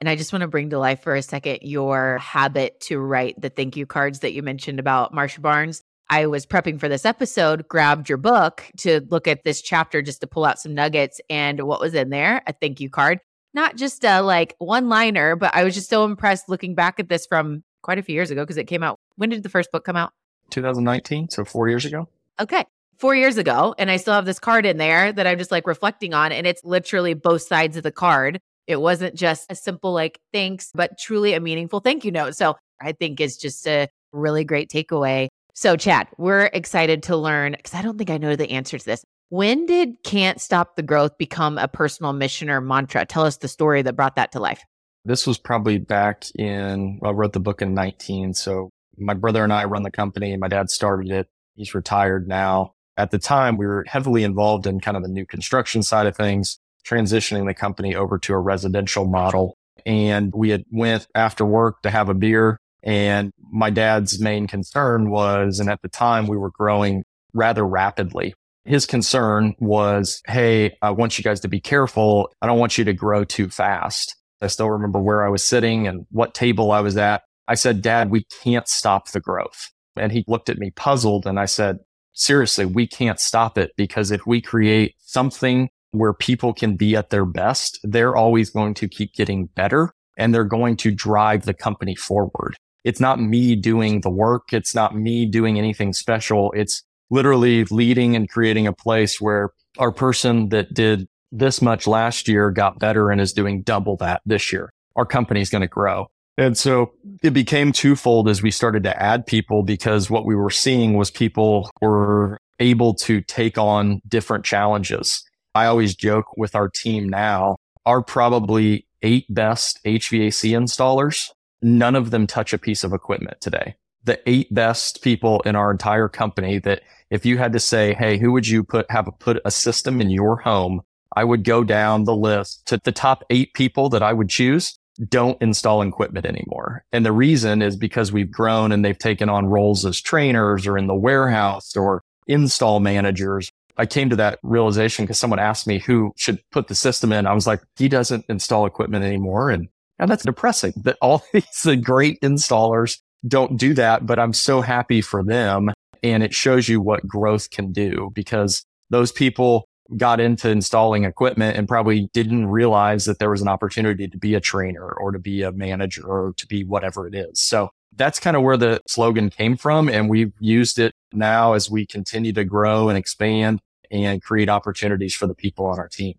And 0.00 0.08
I 0.08 0.16
just 0.16 0.32
want 0.32 0.42
to 0.42 0.48
bring 0.48 0.70
to 0.70 0.78
life 0.78 1.02
for 1.02 1.14
a 1.14 1.22
second 1.22 1.58
your 1.62 2.18
habit 2.18 2.80
to 2.82 2.98
write 2.98 3.40
the 3.40 3.50
thank 3.50 3.76
you 3.76 3.86
cards 3.86 4.20
that 4.20 4.32
you 4.32 4.42
mentioned 4.42 4.78
about 4.78 5.12
Marsha 5.12 5.42
Barnes. 5.42 5.82
I 6.08 6.26
was 6.26 6.44
prepping 6.44 6.80
for 6.80 6.88
this 6.88 7.04
episode, 7.04 7.68
grabbed 7.68 8.08
your 8.08 8.18
book 8.18 8.64
to 8.78 9.00
look 9.10 9.28
at 9.28 9.44
this 9.44 9.62
chapter 9.62 10.02
just 10.02 10.20
to 10.22 10.26
pull 10.26 10.44
out 10.44 10.58
some 10.58 10.74
nuggets. 10.74 11.20
And 11.30 11.62
what 11.62 11.80
was 11.80 11.94
in 11.94 12.10
there? 12.10 12.42
A 12.46 12.52
thank 12.52 12.80
you 12.80 12.90
card. 12.90 13.20
Not 13.52 13.76
just 13.76 14.04
a 14.04 14.20
like 14.22 14.54
one 14.58 14.88
liner, 14.88 15.36
but 15.36 15.54
I 15.54 15.64
was 15.64 15.74
just 15.74 15.90
so 15.90 16.04
impressed 16.04 16.48
looking 16.48 16.74
back 16.74 17.00
at 17.00 17.08
this 17.08 17.26
from 17.26 17.62
quite 17.82 17.98
a 17.98 18.02
few 18.02 18.14
years 18.14 18.30
ago 18.30 18.42
because 18.42 18.56
it 18.56 18.64
came 18.64 18.82
out. 18.82 18.98
When 19.16 19.30
did 19.30 19.42
the 19.42 19.48
first 19.48 19.72
book 19.72 19.84
come 19.84 19.96
out? 19.96 20.12
2019. 20.50 21.30
So 21.30 21.44
four 21.44 21.68
years 21.68 21.84
ago. 21.84 22.08
Okay. 22.38 22.64
Four 22.98 23.14
years 23.14 23.38
ago. 23.38 23.74
And 23.78 23.90
I 23.90 23.96
still 23.96 24.14
have 24.14 24.26
this 24.26 24.38
card 24.38 24.66
in 24.66 24.76
there 24.76 25.12
that 25.12 25.26
I'm 25.26 25.38
just 25.38 25.50
like 25.50 25.66
reflecting 25.66 26.14
on. 26.14 26.32
And 26.32 26.46
it's 26.46 26.62
literally 26.64 27.14
both 27.14 27.42
sides 27.42 27.76
of 27.76 27.82
the 27.82 27.92
card 27.92 28.40
it 28.70 28.80
wasn't 28.80 29.16
just 29.16 29.50
a 29.50 29.56
simple 29.56 29.92
like 29.92 30.20
thanks, 30.32 30.70
but 30.72 30.96
truly 30.96 31.34
a 31.34 31.40
meaningful 31.40 31.80
thank 31.80 32.04
you 32.04 32.12
note. 32.12 32.36
So 32.36 32.56
I 32.80 32.92
think 32.92 33.20
it's 33.20 33.36
just 33.36 33.66
a 33.66 33.88
really 34.12 34.44
great 34.44 34.70
takeaway. 34.70 35.26
So, 35.54 35.76
Chad, 35.76 36.06
we're 36.18 36.44
excited 36.52 37.02
to 37.04 37.16
learn 37.16 37.52
because 37.52 37.74
I 37.74 37.82
don't 37.82 37.98
think 37.98 38.10
I 38.10 38.18
know 38.18 38.36
the 38.36 38.50
answer 38.52 38.78
to 38.78 38.84
this. 38.84 39.04
When 39.30 39.64
did 39.64 40.02
Can't 40.02 40.40
Stop 40.40 40.74
the 40.74 40.82
Growth 40.82 41.16
become 41.16 41.56
a 41.56 41.68
personal 41.68 42.12
mission 42.12 42.50
or 42.50 42.60
mantra? 42.60 43.06
Tell 43.06 43.24
us 43.24 43.36
the 43.36 43.46
story 43.46 43.80
that 43.82 43.94
brought 43.94 44.16
that 44.16 44.32
to 44.32 44.40
life. 44.40 44.64
This 45.04 45.24
was 45.24 45.38
probably 45.38 45.78
back 45.78 46.24
in, 46.34 46.98
I 47.04 47.10
wrote 47.10 47.32
the 47.32 47.38
book 47.38 47.62
in 47.62 47.72
19. 47.72 48.34
So 48.34 48.70
my 48.98 49.14
brother 49.14 49.44
and 49.44 49.52
I 49.52 49.64
run 49.64 49.84
the 49.84 49.90
company 49.92 50.36
my 50.36 50.48
dad 50.48 50.68
started 50.68 51.12
it. 51.12 51.28
He's 51.54 51.76
retired 51.76 52.26
now. 52.26 52.74
At 52.96 53.12
the 53.12 53.20
time, 53.20 53.56
we 53.56 53.66
were 53.66 53.84
heavily 53.86 54.24
involved 54.24 54.66
in 54.66 54.80
kind 54.80 54.96
of 54.96 55.04
the 55.04 55.08
new 55.08 55.24
construction 55.24 55.84
side 55.84 56.08
of 56.08 56.16
things 56.16 56.58
transitioning 56.84 57.46
the 57.46 57.54
company 57.54 57.94
over 57.94 58.18
to 58.18 58.34
a 58.34 58.38
residential 58.38 59.06
model. 59.06 59.56
And 59.86 60.32
we 60.34 60.50
had 60.50 60.64
went 60.72 61.06
after 61.14 61.44
work 61.44 61.82
to 61.82 61.90
have 61.90 62.08
a 62.08 62.14
beer. 62.14 62.58
And 62.82 63.30
my 63.52 63.70
dad's 63.70 64.20
main 64.20 64.48
concern 64.48 65.08
was, 65.08 65.60
and 65.60 65.70
at 65.70 65.82
the 65.82 65.88
time 65.88 66.26
we 66.26 66.36
were 66.36 66.50
growing 66.50 67.04
rather 67.32 67.64
rapidly. 67.64 68.34
His 68.64 68.86
concern 68.86 69.54
was, 69.58 70.20
Hey, 70.26 70.76
I 70.82 70.90
want 70.90 71.18
you 71.18 71.24
guys 71.24 71.40
to 71.40 71.48
be 71.48 71.60
careful. 71.60 72.30
I 72.42 72.46
don't 72.46 72.58
want 72.58 72.78
you 72.78 72.84
to 72.84 72.92
grow 72.92 73.24
too 73.24 73.48
fast. 73.48 74.16
I 74.42 74.46
still 74.46 74.70
remember 74.70 75.00
where 75.00 75.24
I 75.24 75.28
was 75.28 75.44
sitting 75.44 75.86
and 75.86 76.06
what 76.10 76.34
table 76.34 76.72
I 76.72 76.80
was 76.80 76.96
at. 76.96 77.22
I 77.48 77.54
said, 77.54 77.82
Dad, 77.82 78.10
we 78.10 78.24
can't 78.42 78.68
stop 78.68 79.10
the 79.10 79.20
growth. 79.20 79.70
And 79.96 80.12
he 80.12 80.24
looked 80.28 80.48
at 80.48 80.58
me 80.58 80.70
puzzled 80.70 81.26
and 81.26 81.38
I 81.38 81.46
said, 81.46 81.78
seriously, 82.12 82.64
we 82.64 82.86
can't 82.86 83.20
stop 83.20 83.58
it 83.58 83.72
because 83.76 84.10
if 84.10 84.26
we 84.26 84.40
create 84.40 84.94
something 85.00 85.68
where 85.92 86.12
people 86.12 86.54
can 86.54 86.76
be 86.76 86.94
at 86.96 87.10
their 87.10 87.24
best, 87.24 87.78
they're 87.82 88.16
always 88.16 88.50
going 88.50 88.74
to 88.74 88.88
keep 88.88 89.12
getting 89.14 89.46
better 89.46 89.92
and 90.16 90.34
they're 90.34 90.44
going 90.44 90.76
to 90.76 90.90
drive 90.90 91.44
the 91.44 91.54
company 91.54 91.96
forward. 91.96 92.54
It's 92.84 93.00
not 93.00 93.20
me 93.20 93.56
doing 93.56 94.00
the 94.00 94.10
work. 94.10 94.52
It's 94.52 94.74
not 94.74 94.96
me 94.96 95.26
doing 95.26 95.58
anything 95.58 95.92
special. 95.92 96.52
It's 96.52 96.82
literally 97.10 97.64
leading 97.64 98.16
and 98.16 98.28
creating 98.28 98.66
a 98.66 98.72
place 98.72 99.20
where 99.20 99.50
our 99.78 99.92
person 99.92 100.48
that 100.50 100.72
did 100.72 101.08
this 101.32 101.62
much 101.62 101.86
last 101.86 102.28
year, 102.28 102.50
got 102.50 102.78
better 102.78 103.10
and 103.10 103.20
is 103.20 103.32
doing 103.32 103.62
double 103.62 103.96
that 103.98 104.22
this 104.26 104.52
year. 104.52 104.72
Our 104.96 105.06
company's 105.06 105.50
going 105.50 105.62
to 105.62 105.68
grow. 105.68 106.08
And 106.36 106.56
so 106.56 106.92
it 107.22 107.30
became 107.30 107.72
twofold 107.72 108.28
as 108.28 108.42
we 108.42 108.50
started 108.50 108.82
to 108.84 109.02
add 109.02 109.26
people 109.26 109.62
because 109.62 110.10
what 110.10 110.24
we 110.24 110.34
were 110.34 110.50
seeing 110.50 110.94
was 110.94 111.10
people 111.10 111.70
were 111.80 112.38
able 112.58 112.94
to 112.94 113.20
take 113.20 113.58
on 113.58 114.00
different 114.08 114.44
challenges. 114.44 115.22
I 115.54 115.66
always 115.66 115.94
joke 115.94 116.36
with 116.36 116.54
our 116.54 116.68
team 116.68 117.08
now, 117.08 117.56
our 117.84 118.02
probably 118.02 118.86
eight 119.02 119.26
best 119.28 119.80
HVAC 119.84 120.50
installers, 120.52 121.30
none 121.62 121.96
of 121.96 122.10
them 122.10 122.26
touch 122.26 122.52
a 122.52 122.58
piece 122.58 122.84
of 122.84 122.92
equipment 122.92 123.40
today. 123.40 123.74
The 124.04 124.20
eight 124.28 124.52
best 124.54 125.02
people 125.02 125.40
in 125.42 125.56
our 125.56 125.70
entire 125.70 126.08
company 126.08 126.58
that 126.60 126.82
if 127.10 127.26
you 127.26 127.38
had 127.38 127.52
to 127.52 127.60
say, 127.60 127.94
Hey, 127.94 128.18
who 128.18 128.32
would 128.32 128.46
you 128.46 128.64
put, 128.64 128.90
have 128.90 129.08
a, 129.08 129.12
put 129.12 129.40
a 129.44 129.50
system 129.50 130.00
in 130.00 130.10
your 130.10 130.36
home? 130.36 130.82
I 131.16 131.24
would 131.24 131.44
go 131.44 131.64
down 131.64 132.04
the 132.04 132.14
list 132.14 132.66
to 132.66 132.80
the 132.82 132.92
top 132.92 133.24
eight 133.30 133.52
people 133.54 133.88
that 133.90 134.02
I 134.02 134.12
would 134.12 134.28
choose 134.28 134.78
don't 135.08 135.40
install 135.40 135.82
equipment 135.82 136.26
anymore. 136.26 136.84
And 136.92 137.06
the 137.06 137.12
reason 137.12 137.62
is 137.62 137.76
because 137.76 138.12
we've 138.12 138.30
grown 138.30 138.72
and 138.72 138.84
they've 138.84 138.98
taken 138.98 139.28
on 139.28 139.46
roles 139.46 139.84
as 139.86 140.00
trainers 140.00 140.66
or 140.66 140.76
in 140.76 140.86
the 140.86 140.94
warehouse 140.94 141.74
or 141.76 142.02
install 142.26 142.80
managers. 142.80 143.50
I 143.76 143.86
came 143.86 144.10
to 144.10 144.16
that 144.16 144.38
realization 144.42 145.04
because 145.04 145.18
someone 145.18 145.38
asked 145.38 145.66
me 145.66 145.78
who 145.78 146.12
should 146.16 146.42
put 146.50 146.68
the 146.68 146.74
system 146.74 147.12
in. 147.12 147.26
I 147.26 147.32
was 147.32 147.46
like, 147.46 147.62
he 147.76 147.88
doesn't 147.88 148.26
install 148.28 148.66
equipment 148.66 149.04
anymore. 149.04 149.48
And, 149.50 149.68
and 149.98 150.10
that's 150.10 150.24
depressing 150.24 150.74
that 150.84 150.98
all 151.00 151.24
these 151.32 151.66
great 151.82 152.20
installers 152.20 152.98
don't 153.26 153.56
do 153.56 153.74
that. 153.74 154.06
But 154.06 154.18
I'm 154.18 154.34
so 154.34 154.60
happy 154.60 155.00
for 155.00 155.24
them. 155.24 155.70
And 156.02 156.22
it 156.22 156.34
shows 156.34 156.68
you 156.68 156.80
what 156.80 157.06
growth 157.06 157.50
can 157.50 157.72
do 157.72 158.10
because 158.14 158.64
those 158.90 159.12
people 159.12 159.66
got 159.96 160.20
into 160.20 160.48
installing 160.48 161.04
equipment 161.04 161.56
and 161.56 161.66
probably 161.66 162.08
didn't 162.12 162.46
realize 162.46 163.04
that 163.06 163.18
there 163.18 163.30
was 163.30 163.42
an 163.42 163.48
opportunity 163.48 164.06
to 164.08 164.18
be 164.18 164.34
a 164.34 164.40
trainer 164.40 164.88
or 164.88 165.10
to 165.12 165.18
be 165.18 165.42
a 165.42 165.52
manager 165.52 166.06
or 166.06 166.32
to 166.36 166.46
be 166.46 166.64
whatever 166.64 167.06
it 167.06 167.14
is. 167.14 167.40
So 167.40 167.70
that's 167.96 168.20
kind 168.20 168.36
of 168.36 168.42
where 168.42 168.56
the 168.56 168.80
slogan 168.86 169.30
came 169.30 169.56
from. 169.56 169.88
And 169.88 170.08
we've 170.08 170.32
used 170.38 170.78
it 170.78 170.94
now 171.12 171.54
as 171.54 171.70
we 171.70 171.86
continue 171.86 172.32
to 172.34 172.44
grow 172.44 172.88
and 172.88 172.96
expand 172.96 173.60
and 173.90 174.22
create 174.22 174.48
opportunities 174.48 175.14
for 175.14 175.26
the 175.26 175.34
people 175.34 175.66
on 175.66 175.78
our 175.78 175.88
team. 175.88 176.14